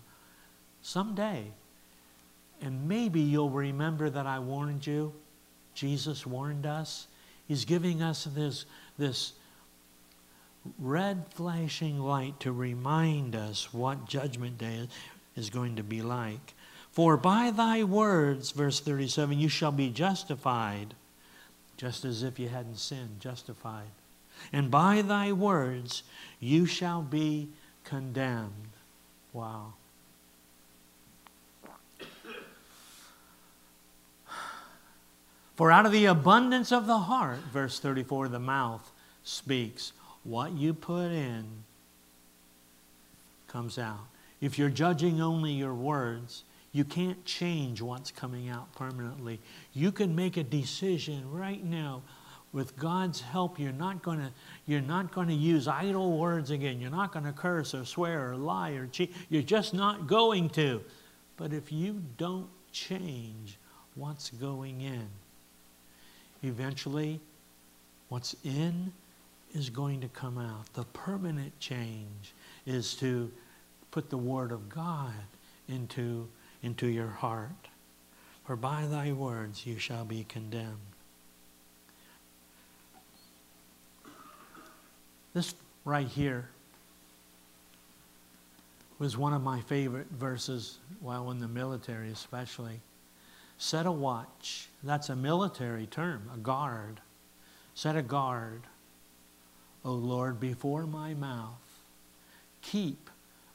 Someday. 0.81 1.45
And 2.59 2.87
maybe 2.87 3.21
you'll 3.21 3.51
remember 3.51 4.09
that 4.09 4.25
I 4.25 4.39
warned 4.39 4.87
you. 4.87 5.13
Jesus 5.75 6.25
warned 6.25 6.65
us. 6.65 7.07
He's 7.47 7.65
giving 7.65 8.01
us 8.01 8.23
this, 8.23 8.65
this 8.97 9.33
red 10.79 11.25
flashing 11.29 11.99
light 11.99 12.39
to 12.41 12.51
remind 12.51 13.35
us 13.35 13.73
what 13.73 14.07
Judgment 14.07 14.57
Day 14.57 14.87
is 15.35 15.49
going 15.49 15.75
to 15.75 15.83
be 15.83 16.01
like. 16.01 16.53
For 16.91 17.17
by 17.17 17.51
thy 17.51 17.83
words, 17.83 18.51
verse 18.51 18.79
37, 18.79 19.39
you 19.39 19.49
shall 19.49 19.71
be 19.71 19.89
justified, 19.89 20.93
just 21.77 22.05
as 22.05 22.23
if 22.23 22.39
you 22.39 22.49
hadn't 22.49 22.77
sinned, 22.77 23.19
justified 23.19 23.89
and 24.51 24.69
by 24.69 25.01
thy 25.01 25.31
words 25.31 26.03
you 26.39 26.65
shall 26.65 27.01
be 27.01 27.49
condemned. 27.83 28.51
Wow. 29.31 29.73
For 35.55 35.71
out 35.71 35.85
of 35.85 35.91
the 35.91 36.05
abundance 36.05 36.71
of 36.71 36.87
the 36.87 36.97
heart, 36.97 37.39
verse 37.51 37.79
34, 37.79 38.27
the 38.27 38.39
mouth 38.39 38.91
speaks. 39.23 39.93
What 40.23 40.53
you 40.53 40.73
put 40.73 41.11
in 41.11 41.45
comes 43.47 43.77
out. 43.77 43.99
If 44.41 44.57
you're 44.57 44.69
judging 44.69 45.21
only 45.21 45.51
your 45.51 45.73
words, 45.73 46.43
you 46.71 46.83
can't 46.83 47.23
change 47.25 47.81
what's 47.81 48.11
coming 48.11 48.49
out 48.49 48.73
permanently. 48.75 49.39
You 49.73 49.91
can 49.91 50.15
make 50.15 50.37
a 50.37 50.43
decision 50.43 51.31
right 51.31 51.63
now 51.63 52.01
with 52.53 52.77
God's 52.77 53.19
help, 53.19 53.59
you're 53.59 53.71
not 53.71 54.03
going 54.03 54.19
to 54.19 54.31
you're 54.67 54.79
not 54.79 55.11
going 55.11 55.27
to 55.27 55.33
use 55.33 55.67
idle 55.67 56.17
words 56.17 56.51
again. 56.51 56.79
You're 56.79 56.91
not 56.91 57.11
going 57.11 57.25
to 57.25 57.33
curse 57.33 57.73
or 57.73 57.83
swear 57.83 58.31
or 58.31 58.35
lie 58.35 58.71
or 58.71 58.85
cheat. 58.85 59.11
You're 59.29 59.41
just 59.41 59.73
not 59.73 60.07
going 60.07 60.49
to. 60.51 60.81
But 61.35 61.51
if 61.51 61.71
you 61.71 62.01
don't 62.17 62.47
change 62.71 63.57
what's 63.95 64.29
going 64.29 64.81
in, 64.81 65.07
eventually 66.43 67.19
what's 68.09 68.35
in 68.43 68.93
is 69.53 69.69
going 69.69 70.01
to 70.01 70.07
come 70.07 70.37
out. 70.37 70.71
The 70.73 70.83
permanent 70.85 71.57
change 71.59 72.33
is 72.65 72.95
to 72.95 73.31
put 73.91 74.09
the 74.09 74.17
word 74.17 74.51
of 74.51 74.69
God 74.69 75.13
into, 75.67 76.27
into 76.61 76.87
your 76.87 77.07
heart. 77.07 77.69
For 78.45 78.55
by 78.55 78.85
thy 78.87 79.11
words 79.11 79.65
you 79.65 79.77
shall 79.77 80.03
be 80.03 80.25
condemned. 80.27 80.77
This 85.33 85.55
right 85.85 86.07
here 86.07 86.49
was 88.99 89.17
one 89.17 89.33
of 89.33 89.41
my 89.41 89.61
favorite 89.61 90.07
verses 90.11 90.77
while 90.99 91.31
in 91.31 91.39
the 91.39 91.47
military, 91.47 92.09
especially. 92.09 92.79
Set 93.57 93.85
a 93.85 93.91
watch. 93.91 94.67
That's 94.83 95.09
a 95.09 95.15
military 95.15 95.87
term, 95.87 96.29
a 96.33 96.37
guard. 96.37 96.99
Set 97.75 97.95
a 97.95 98.01
guard, 98.01 98.61
O 99.85 99.93
Lord, 99.93 100.39
before 100.39 100.85
my 100.85 101.13
mouth. 101.13 101.59
Keep 102.61 103.09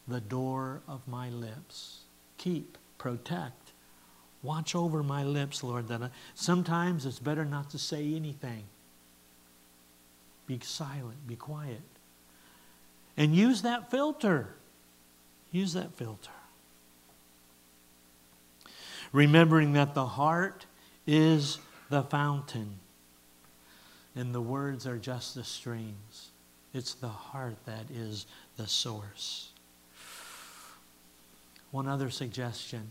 the 0.06 0.20
door 0.20 0.82
of 0.86 1.06
my 1.08 1.30
lips. 1.30 2.00
Keep, 2.36 2.78
protect, 2.98 3.72
watch 4.42 4.74
over 4.74 5.02
my 5.02 5.24
lips, 5.24 5.62
Lord. 5.62 5.88
That 5.88 6.02
I, 6.02 6.10
sometimes 6.34 7.06
it's 7.06 7.18
better 7.18 7.44
not 7.44 7.70
to 7.70 7.78
say 7.78 8.14
anything. 8.14 8.64
Be 10.46 10.60
silent, 10.62 11.26
be 11.26 11.36
quiet. 11.36 11.82
And 13.16 13.34
use 13.34 13.62
that 13.62 13.90
filter. 13.90 14.54
Use 15.50 15.72
that 15.72 15.94
filter. 15.94 16.30
Remembering 19.12 19.72
that 19.72 19.94
the 19.94 20.06
heart 20.06 20.66
is 21.06 21.58
the 21.88 22.02
fountain 22.02 22.78
and 24.18 24.34
the 24.34 24.40
words 24.40 24.84
are 24.84 24.98
just 24.98 25.36
the 25.36 25.44
streams. 25.44 26.30
It's 26.74 26.94
the 26.94 27.08
heart 27.08 27.54
that 27.66 27.84
is 27.94 28.26
the 28.56 28.66
source. 28.66 29.50
One 31.70 31.86
other 31.86 32.10
suggestion. 32.10 32.90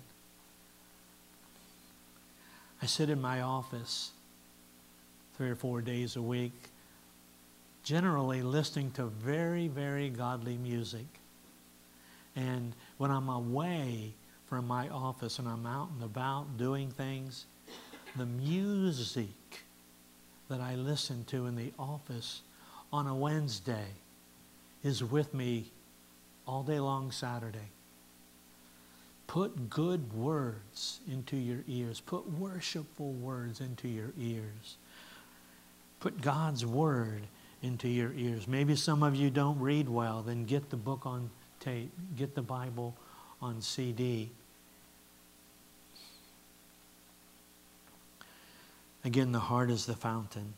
I 2.81 2.85
sit 2.85 3.09
in 3.09 3.19
my 3.19 3.41
office 3.41 4.11
three 5.35 5.49
or 5.49 5.55
four 5.55 5.81
days 5.81 6.15
a 6.15 6.21
week 6.21 6.53
generally 7.83 8.41
listening 8.41 8.91
to 8.91 9.07
very, 9.07 9.67
very 9.67 10.09
godly 10.09 10.55
music. 10.55 11.07
And 12.37 12.71
when 12.99 13.11
I'm 13.11 13.27
away 13.27 14.13
from 14.45 14.65
my 14.65 14.87
office 14.87 15.39
and 15.39 15.47
I'm 15.49 15.65
out 15.65 15.89
and 15.93 16.03
about 16.03 16.57
doing 16.57 16.89
things, 16.89 17.47
the 18.15 18.25
music 18.25 19.27
that 20.49 20.62
I 20.62 20.75
listen 20.75 21.23
to 21.25 21.45
in 21.45 21.55
the 21.55 21.71
office 21.77 22.41
on 22.91 23.07
a 23.07 23.15
Wednesday 23.15 23.88
is 24.83 25.03
with 25.03 25.33
me 25.33 25.71
all 26.45 26.63
day 26.63 26.79
long 26.79 27.12
Saturday. 27.12 27.69
Put 29.27 29.69
good 29.69 30.13
words 30.13 31.01
into 31.12 31.36
your 31.36 31.63
ears. 31.67 31.99
Put 31.99 32.29
worshipful 32.31 33.12
words 33.12 33.60
into 33.60 33.89
your 33.89 34.13
ears. 34.17 34.77
Put 35.99 36.21
God's 36.21 36.65
word 36.65 37.23
into 37.62 37.89
your 37.89 38.13
ears. 38.13 38.47
Maybe 38.47 38.75
some 38.75 39.03
of 39.03 39.15
you 39.15 39.29
don't 39.29 39.60
read 39.60 39.89
well, 39.89 40.21
then 40.21 40.45
get 40.45 40.69
the 40.69 40.77
book 40.77 41.05
on 41.05 41.29
tape, 41.60 41.91
get 42.15 42.36
the 42.36 42.41
Bible 42.41 42.95
on 43.41 43.62
CD. 43.62 44.31
Again, 49.08 49.32
the 49.32 49.39
heart 49.39 49.70
is 49.70 49.86
the 49.86 49.96
fountain, 49.96 50.54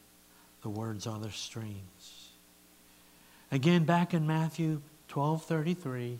the 0.64 0.72
words 0.72 1.06
are 1.06 1.20
the 1.20 1.30
streams. 1.30 2.32
Again, 3.52 3.84
back 3.84 4.12
in 4.12 4.26
Matthew 4.26 4.82
12 5.08 5.44
33, 5.44 6.20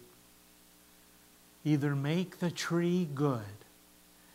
either 1.66 1.96
make 1.96 2.38
the 2.38 2.52
tree 2.52 3.10
good 3.16 3.66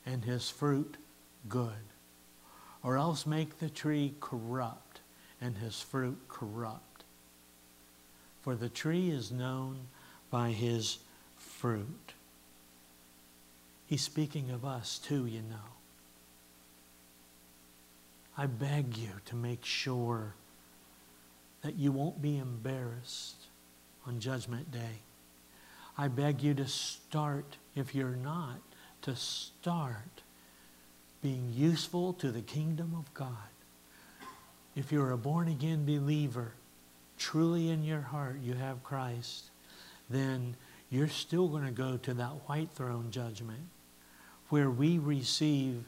and 0.04 0.24
his 0.24 0.50
fruit 0.50 0.96
good, 1.48 1.86
or 2.82 2.96
else 2.96 3.26
make 3.26 3.60
the 3.60 3.70
tree 3.70 4.14
corrupt 4.18 4.98
and 5.40 5.58
his 5.58 5.80
fruit 5.80 6.18
corrupt. 6.26 7.04
For 8.42 8.56
the 8.56 8.68
tree 8.68 9.08
is 9.08 9.30
known 9.30 9.86
by 10.32 10.50
his 10.50 10.98
fruit. 11.36 12.14
He's 13.86 14.02
speaking 14.02 14.50
of 14.50 14.64
us 14.64 14.98
too, 14.98 15.26
you 15.26 15.42
know. 15.42 15.74
I 18.36 18.46
beg 18.46 18.96
you 18.96 19.10
to 19.26 19.36
make 19.36 19.64
sure 19.64 20.34
that 21.62 21.76
you 21.76 21.92
won't 21.92 22.20
be 22.20 22.38
embarrassed 22.38 23.46
on 24.06 24.20
Judgment 24.20 24.70
Day. 24.70 25.02
I 25.96 26.08
beg 26.08 26.42
you 26.42 26.54
to 26.54 26.66
start, 26.66 27.56
if 27.74 27.94
you're 27.94 28.16
not, 28.16 28.60
to 29.02 29.14
start 29.14 30.22
being 31.22 31.52
useful 31.54 32.12
to 32.14 32.30
the 32.30 32.42
kingdom 32.42 32.94
of 32.98 33.12
God 33.14 33.48
if 34.74 34.90
you're 34.90 35.12
a 35.12 35.18
born 35.18 35.48
again 35.48 35.84
believer, 35.84 36.52
truly 37.16 37.70
in 37.70 37.82
your 37.84 38.00
heart 38.00 38.38
you 38.42 38.54
have 38.54 38.82
Christ, 38.82 39.50
then 40.10 40.56
you're 40.90 41.08
still 41.08 41.48
going 41.48 41.64
to 41.64 41.70
go 41.70 41.96
to 41.96 42.14
that 42.14 42.48
white 42.48 42.70
throne 42.72 43.10
judgment 43.10 43.68
where 44.48 44.70
we 44.70 44.98
receive 44.98 45.84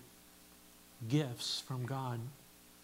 gifts 1.08 1.62
from 1.66 1.86
God, 1.86 2.20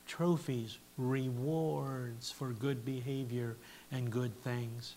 trophies, 0.07 0.79
rewards 0.97 2.31
for 2.31 2.53
good 2.53 2.85
behavior 2.85 3.57
and 3.91 4.11
good 4.11 4.43
things. 4.43 4.95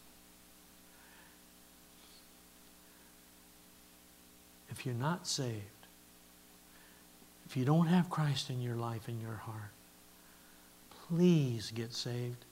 if 4.78 4.86
you're 4.86 4.96
not 4.96 5.26
saved, 5.26 5.62
if 7.46 7.56
you 7.56 7.64
don't 7.64 7.88
have 7.88 8.10
Christ 8.10 8.50
in 8.50 8.62
your 8.62 8.76
life, 8.76 9.08
in 9.08 9.22
your 9.22 9.36
heart, 9.36 9.72
please 11.08 11.72
get 11.72 11.94
saved. 11.94 12.44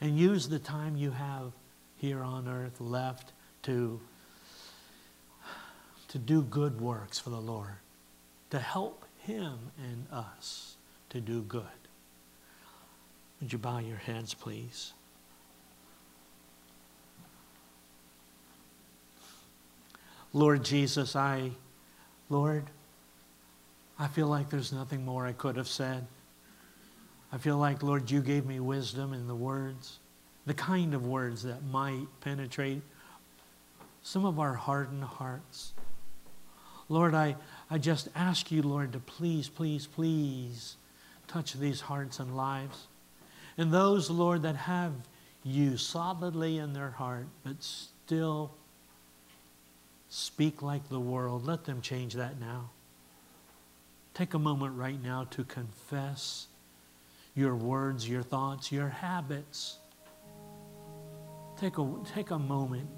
And 0.00 0.18
use 0.18 0.48
the 0.48 0.58
time 0.58 0.96
you 0.96 1.12
have 1.12 1.52
here 1.96 2.22
on 2.22 2.48
earth 2.48 2.80
left 2.80 3.32
to, 3.62 4.00
to 6.08 6.18
do 6.18 6.42
good 6.42 6.80
works 6.80 7.18
for 7.18 7.30
the 7.30 7.40
Lord, 7.40 7.76
to 8.50 8.58
help 8.58 9.04
Him 9.28 9.58
and 9.76 10.06
us 10.10 10.76
to 11.10 11.20
do 11.20 11.42
good. 11.42 11.62
Would 13.40 13.52
you 13.52 13.58
bow 13.58 13.76
your 13.78 13.98
heads, 13.98 14.32
please? 14.32 14.94
Lord 20.32 20.64
Jesus, 20.64 21.14
I, 21.14 21.50
Lord, 22.30 22.64
I 23.98 24.08
feel 24.08 24.28
like 24.28 24.48
there's 24.48 24.72
nothing 24.72 25.04
more 25.04 25.26
I 25.26 25.32
could 25.32 25.56
have 25.56 25.68
said. 25.68 26.06
I 27.30 27.36
feel 27.36 27.58
like, 27.58 27.82
Lord, 27.82 28.10
you 28.10 28.22
gave 28.22 28.46
me 28.46 28.60
wisdom 28.60 29.12
in 29.12 29.28
the 29.28 29.34
words, 29.34 29.98
the 30.46 30.54
kind 30.54 30.94
of 30.94 31.06
words 31.06 31.42
that 31.42 31.62
might 31.64 32.06
penetrate 32.22 32.80
some 34.02 34.24
of 34.24 34.40
our 34.40 34.54
hardened 34.54 35.04
hearts. 35.04 35.74
Lord, 36.88 37.14
I, 37.14 37.36
I 37.70 37.78
just 37.78 38.08
ask 38.14 38.50
you, 38.50 38.62
Lord, 38.62 38.92
to 38.94 38.98
please, 38.98 39.48
please, 39.48 39.86
please 39.86 40.76
touch 41.26 41.52
these 41.52 41.82
hearts 41.82 42.18
and 42.18 42.36
lives. 42.36 42.86
And 43.58 43.72
those, 43.72 44.08
Lord, 44.08 44.42
that 44.42 44.56
have 44.56 44.92
you 45.44 45.76
solidly 45.76 46.58
in 46.58 46.72
their 46.72 46.90
heart, 46.90 47.26
but 47.44 47.62
still 47.62 48.52
speak 50.08 50.62
like 50.62 50.88
the 50.88 51.00
world, 51.00 51.44
let 51.44 51.64
them 51.64 51.82
change 51.82 52.14
that 52.14 52.40
now. 52.40 52.70
Take 54.14 54.34
a 54.34 54.38
moment 54.38 54.74
right 54.76 55.00
now 55.02 55.24
to 55.30 55.44
confess 55.44 56.46
your 57.34 57.54
words, 57.54 58.08
your 58.08 58.22
thoughts, 58.22 58.72
your 58.72 58.88
habits. 58.88 59.78
Take 61.60 61.76
a, 61.78 61.94
take 62.14 62.30
a 62.30 62.38
moment. 62.38 62.88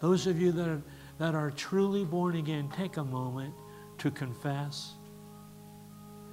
Those 0.00 0.26
of 0.26 0.40
you 0.40 0.52
that 0.52 0.68
are, 0.68 0.82
that 1.18 1.34
are 1.34 1.50
truly 1.52 2.04
born 2.04 2.36
again, 2.36 2.70
take 2.76 2.96
a 2.96 3.04
moment 3.04 3.54
to 3.98 4.10
confess. 4.10 4.94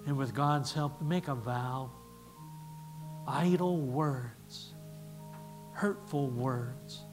And 0.05 0.17
with 0.17 0.33
God's 0.33 0.73
help, 0.73 1.01
make 1.01 1.27
a 1.27 1.35
vow. 1.35 1.91
Idle 3.27 3.77
words, 3.79 4.73
hurtful 5.71 6.29
words 6.29 7.05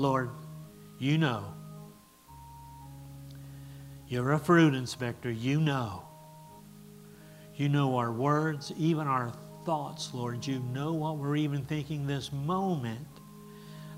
Lord, 0.00 0.30
you 0.98 1.18
know. 1.18 1.59
You're 4.10 4.32
a 4.32 4.40
fruit 4.40 4.74
inspector. 4.74 5.30
You 5.30 5.60
know. 5.60 6.02
You 7.54 7.68
know 7.68 7.96
our 7.96 8.10
words, 8.10 8.72
even 8.76 9.06
our 9.06 9.32
thoughts, 9.64 10.12
Lord. 10.12 10.44
You 10.44 10.58
know 10.58 10.94
what 10.94 11.18
we're 11.18 11.36
even 11.36 11.64
thinking 11.64 12.08
this 12.08 12.32
moment. 12.32 13.06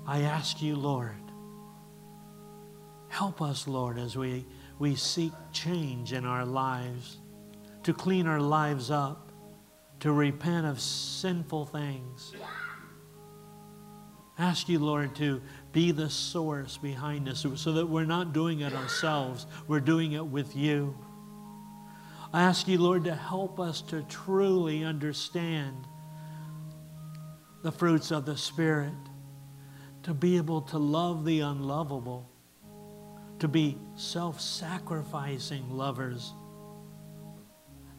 I 0.05 0.21
ask 0.21 0.61
you, 0.61 0.75
Lord, 0.75 1.15
help 3.07 3.41
us, 3.41 3.67
Lord, 3.67 3.97
as 3.97 4.15
we, 4.15 4.45
we 4.77 4.95
seek 4.95 5.31
change 5.51 6.13
in 6.13 6.25
our 6.25 6.45
lives, 6.45 7.17
to 7.81 7.91
clean 7.91 8.27
our 8.27 8.39
lives 8.39 8.91
up, 8.91 9.31
to 10.01 10.11
repent 10.11 10.67
of 10.67 10.79
sinful 10.79 11.65
things. 11.65 12.33
Ask 14.37 14.67
you, 14.67 14.79
Lord, 14.79 15.15
to 15.17 15.41
be 15.71 15.91
the 15.91 16.09
source 16.09 16.77
behind 16.77 17.29
us 17.29 17.45
so 17.55 17.73
that 17.73 17.87
we're 17.87 18.05
not 18.05 18.33
doing 18.33 18.61
it 18.61 18.73
ourselves, 18.73 19.45
we're 19.67 19.79
doing 19.79 20.13
it 20.13 20.25
with 20.25 20.55
you. 20.55 20.95
I 22.33 22.41
ask 22.41 22.67
you, 22.67 22.79
Lord, 22.79 23.03
to 23.03 23.13
help 23.13 23.59
us 23.59 23.81
to 23.81 24.01
truly 24.03 24.83
understand 24.83 25.85
the 27.61 27.71
fruits 27.71 28.09
of 28.09 28.25
the 28.25 28.35
Spirit, 28.35 28.93
to 30.01 30.15
be 30.15 30.37
able 30.37 30.61
to 30.61 30.79
love 30.79 31.25
the 31.25 31.41
unlovable, 31.41 32.27
to 33.37 33.47
be 33.47 33.77
self 33.95 34.41
sacrificing 34.41 35.69
lovers. 35.69 36.33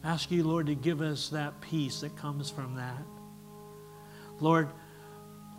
I 0.03 0.09
Ask 0.09 0.29
you, 0.31 0.43
Lord, 0.43 0.67
to 0.67 0.75
give 0.75 1.01
us 1.01 1.29
that 1.29 1.61
peace 1.61 2.01
that 2.01 2.17
comes 2.17 2.49
from 2.49 2.75
that. 2.75 3.03
Lord, 4.41 4.67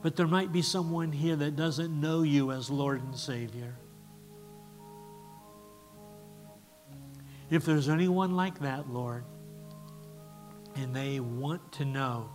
but 0.06 0.14
there 0.14 0.28
might 0.28 0.52
be 0.52 0.62
someone 0.62 1.10
here 1.10 1.34
that 1.34 1.56
doesn't 1.56 2.00
know 2.00 2.22
you 2.22 2.52
as 2.52 2.70
Lord 2.70 3.02
and 3.02 3.16
Savior. 3.16 3.74
If 7.50 7.64
there's 7.64 7.88
anyone 7.88 8.36
like 8.36 8.60
that, 8.60 8.88
Lord, 8.88 9.24
and 10.76 10.94
they 10.94 11.18
want 11.18 11.72
to 11.72 11.84
know 11.84 12.30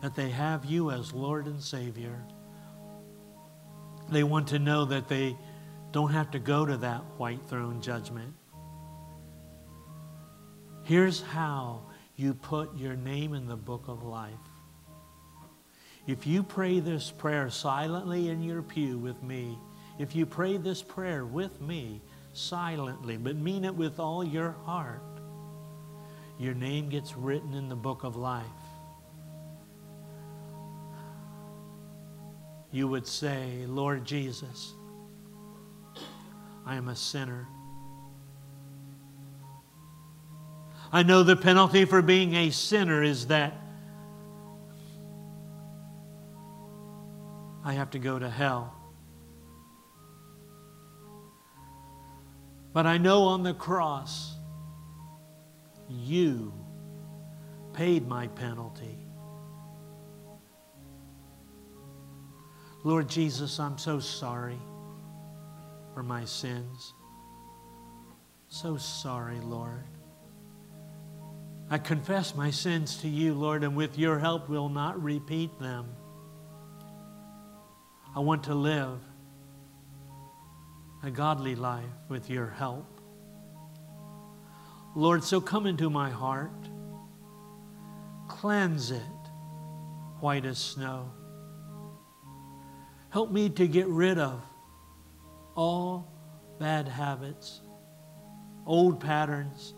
that 0.00 0.14
they 0.14 0.30
have 0.30 0.64
you 0.64 0.90
as 0.90 1.12
Lord 1.12 1.44
and 1.44 1.62
Savior, 1.62 2.24
they 4.08 4.24
want 4.24 4.48
to 4.48 4.58
know 4.58 4.86
that 4.86 5.08
they 5.08 5.36
don't 5.90 6.12
have 6.12 6.30
to 6.30 6.38
go 6.38 6.64
to 6.64 6.78
that 6.78 7.02
white 7.18 7.46
throne 7.46 7.82
judgment. 7.82 8.32
Here's 10.84 11.20
how 11.20 11.82
you 12.16 12.32
put 12.32 12.74
your 12.74 12.96
name 12.96 13.34
in 13.34 13.46
the 13.48 13.56
book 13.56 13.84
of 13.88 14.02
life. 14.02 14.32
If 16.06 16.26
you 16.26 16.42
pray 16.42 16.80
this 16.80 17.10
prayer 17.10 17.48
silently 17.48 18.28
in 18.28 18.42
your 18.42 18.62
pew 18.62 18.98
with 18.98 19.22
me, 19.22 19.58
if 19.98 20.16
you 20.16 20.26
pray 20.26 20.56
this 20.56 20.82
prayer 20.82 21.24
with 21.24 21.60
me 21.60 22.00
silently, 22.32 23.16
but 23.16 23.36
mean 23.36 23.64
it 23.64 23.74
with 23.74 24.00
all 24.00 24.24
your 24.24 24.52
heart, 24.64 25.02
your 26.38 26.54
name 26.54 26.88
gets 26.88 27.16
written 27.16 27.54
in 27.54 27.68
the 27.68 27.76
book 27.76 28.02
of 28.02 28.16
life. 28.16 28.46
You 32.72 32.88
would 32.88 33.06
say, 33.06 33.64
Lord 33.66 34.04
Jesus, 34.04 34.72
I 36.66 36.76
am 36.76 36.88
a 36.88 36.96
sinner. 36.96 37.46
I 40.90 41.02
know 41.02 41.22
the 41.22 41.36
penalty 41.36 41.84
for 41.84 42.02
being 42.02 42.34
a 42.34 42.50
sinner 42.50 43.02
is 43.02 43.28
that 43.28 43.54
I 47.72 47.74
have 47.76 47.92
to 47.92 47.98
go 47.98 48.18
to 48.18 48.28
hell. 48.28 48.74
But 52.74 52.84
I 52.84 52.98
know 52.98 53.22
on 53.22 53.42
the 53.42 53.54
cross, 53.54 54.34
you 55.88 56.52
paid 57.72 58.06
my 58.06 58.26
penalty. 58.26 58.98
Lord 62.84 63.08
Jesus, 63.08 63.58
I'm 63.58 63.78
so 63.78 64.00
sorry 64.00 64.58
for 65.94 66.02
my 66.02 66.26
sins. 66.26 66.92
So 68.48 68.76
sorry, 68.76 69.40
Lord. 69.40 69.84
I 71.70 71.78
confess 71.78 72.34
my 72.34 72.50
sins 72.50 72.98
to 72.98 73.08
you, 73.08 73.32
Lord, 73.32 73.64
and 73.64 73.74
with 73.74 73.96
your 73.96 74.18
help 74.18 74.50
will 74.50 74.68
not 74.68 75.02
repeat 75.02 75.58
them. 75.58 75.86
I 78.14 78.20
want 78.20 78.44
to 78.44 78.54
live 78.54 79.00
a 81.02 81.10
godly 81.10 81.54
life 81.54 81.84
with 82.08 82.28
your 82.28 82.48
help. 82.48 83.00
Lord, 84.94 85.24
so 85.24 85.40
come 85.40 85.66
into 85.66 85.88
my 85.88 86.10
heart, 86.10 86.68
cleanse 88.28 88.90
it 88.90 89.00
white 90.20 90.44
as 90.44 90.58
snow. 90.58 91.10
Help 93.08 93.30
me 93.30 93.48
to 93.48 93.66
get 93.66 93.86
rid 93.86 94.18
of 94.18 94.42
all 95.56 96.12
bad 96.58 96.86
habits, 96.88 97.62
old 98.66 99.00
patterns. 99.00 99.72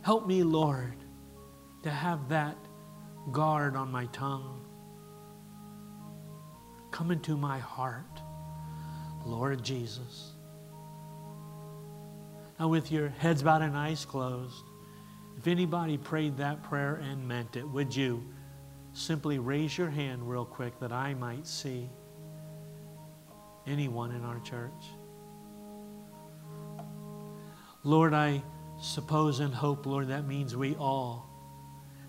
Help 0.00 0.26
me, 0.26 0.42
Lord, 0.42 0.96
to 1.82 1.90
have 1.90 2.30
that 2.30 2.56
guard 3.30 3.76
on 3.76 3.92
my 3.92 4.06
tongue 4.06 4.69
Come 7.00 7.12
into 7.12 7.34
my 7.34 7.58
heart, 7.58 8.20
Lord 9.24 9.62
Jesus. 9.62 10.32
Now, 12.58 12.68
with 12.68 12.92
your 12.92 13.08
heads 13.08 13.42
bowed 13.42 13.62
and 13.62 13.74
eyes 13.74 14.04
closed, 14.04 14.64
if 15.38 15.46
anybody 15.46 15.96
prayed 15.96 16.36
that 16.36 16.62
prayer 16.62 16.96
and 16.96 17.26
meant 17.26 17.56
it, 17.56 17.66
would 17.66 17.96
you 17.96 18.22
simply 18.92 19.38
raise 19.38 19.78
your 19.78 19.88
hand 19.88 20.28
real 20.28 20.44
quick 20.44 20.78
that 20.80 20.92
I 20.92 21.14
might 21.14 21.46
see? 21.46 21.88
anyone 23.66 24.12
in 24.12 24.22
our 24.22 24.40
church. 24.40 24.70
Lord, 27.82 28.12
I 28.12 28.42
suppose 28.78 29.40
and 29.40 29.54
hope, 29.54 29.86
Lord, 29.86 30.08
that 30.08 30.26
means 30.26 30.54
we 30.54 30.74
all 30.74 31.26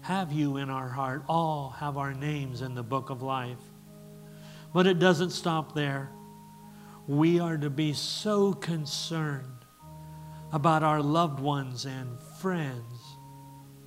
have 0.02 0.34
you 0.34 0.58
in 0.58 0.70
our 0.70 0.90
heart, 0.90 1.24
all 1.30 1.70
have 1.70 1.96
our 1.96 2.14
names 2.14 2.62
in 2.62 2.76
the 2.76 2.84
book 2.84 3.10
of 3.10 3.22
life. 3.22 3.71
But 4.74 4.88
it 4.88 5.00
doesn't 5.00 5.32
stop 5.32 5.76
there. 5.76 6.12
We 7.08 7.40
are 7.40 7.58
to 7.58 7.70
be 7.70 7.94
so 7.94 8.54
concerned 8.54 9.66
about 10.54 10.84
our 10.84 11.02
loved 11.02 11.40
ones 11.40 11.86
and 11.86 12.22
friends 12.40 13.18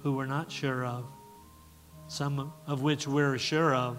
who 0.00 0.12
we're 0.12 0.26
not 0.26 0.50
sure 0.50 0.84
of, 0.84 1.06
some 2.08 2.52
of 2.66 2.82
which 2.82 3.06
we're 3.06 3.38
sure 3.38 3.74
of. 3.74 3.96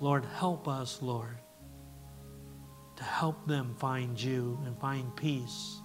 Lord, 0.00 0.24
help 0.24 0.68
us, 0.68 1.00
Lord, 1.02 1.38
to 2.96 3.04
help 3.04 3.46
them 3.46 3.74
find 3.78 4.20
you 4.20 4.58
and 4.64 4.78
find 4.78 5.14
peace. 5.16 5.80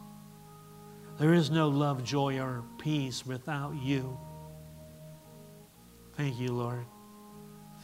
There 1.20 1.34
is 1.34 1.50
no 1.50 1.68
love, 1.68 2.04
joy, 2.04 2.40
or 2.40 2.64
peace 2.78 3.26
without 3.26 3.76
you. 3.76 4.20
Thank 6.16 6.40
you, 6.40 6.52
Lord. 6.52 6.86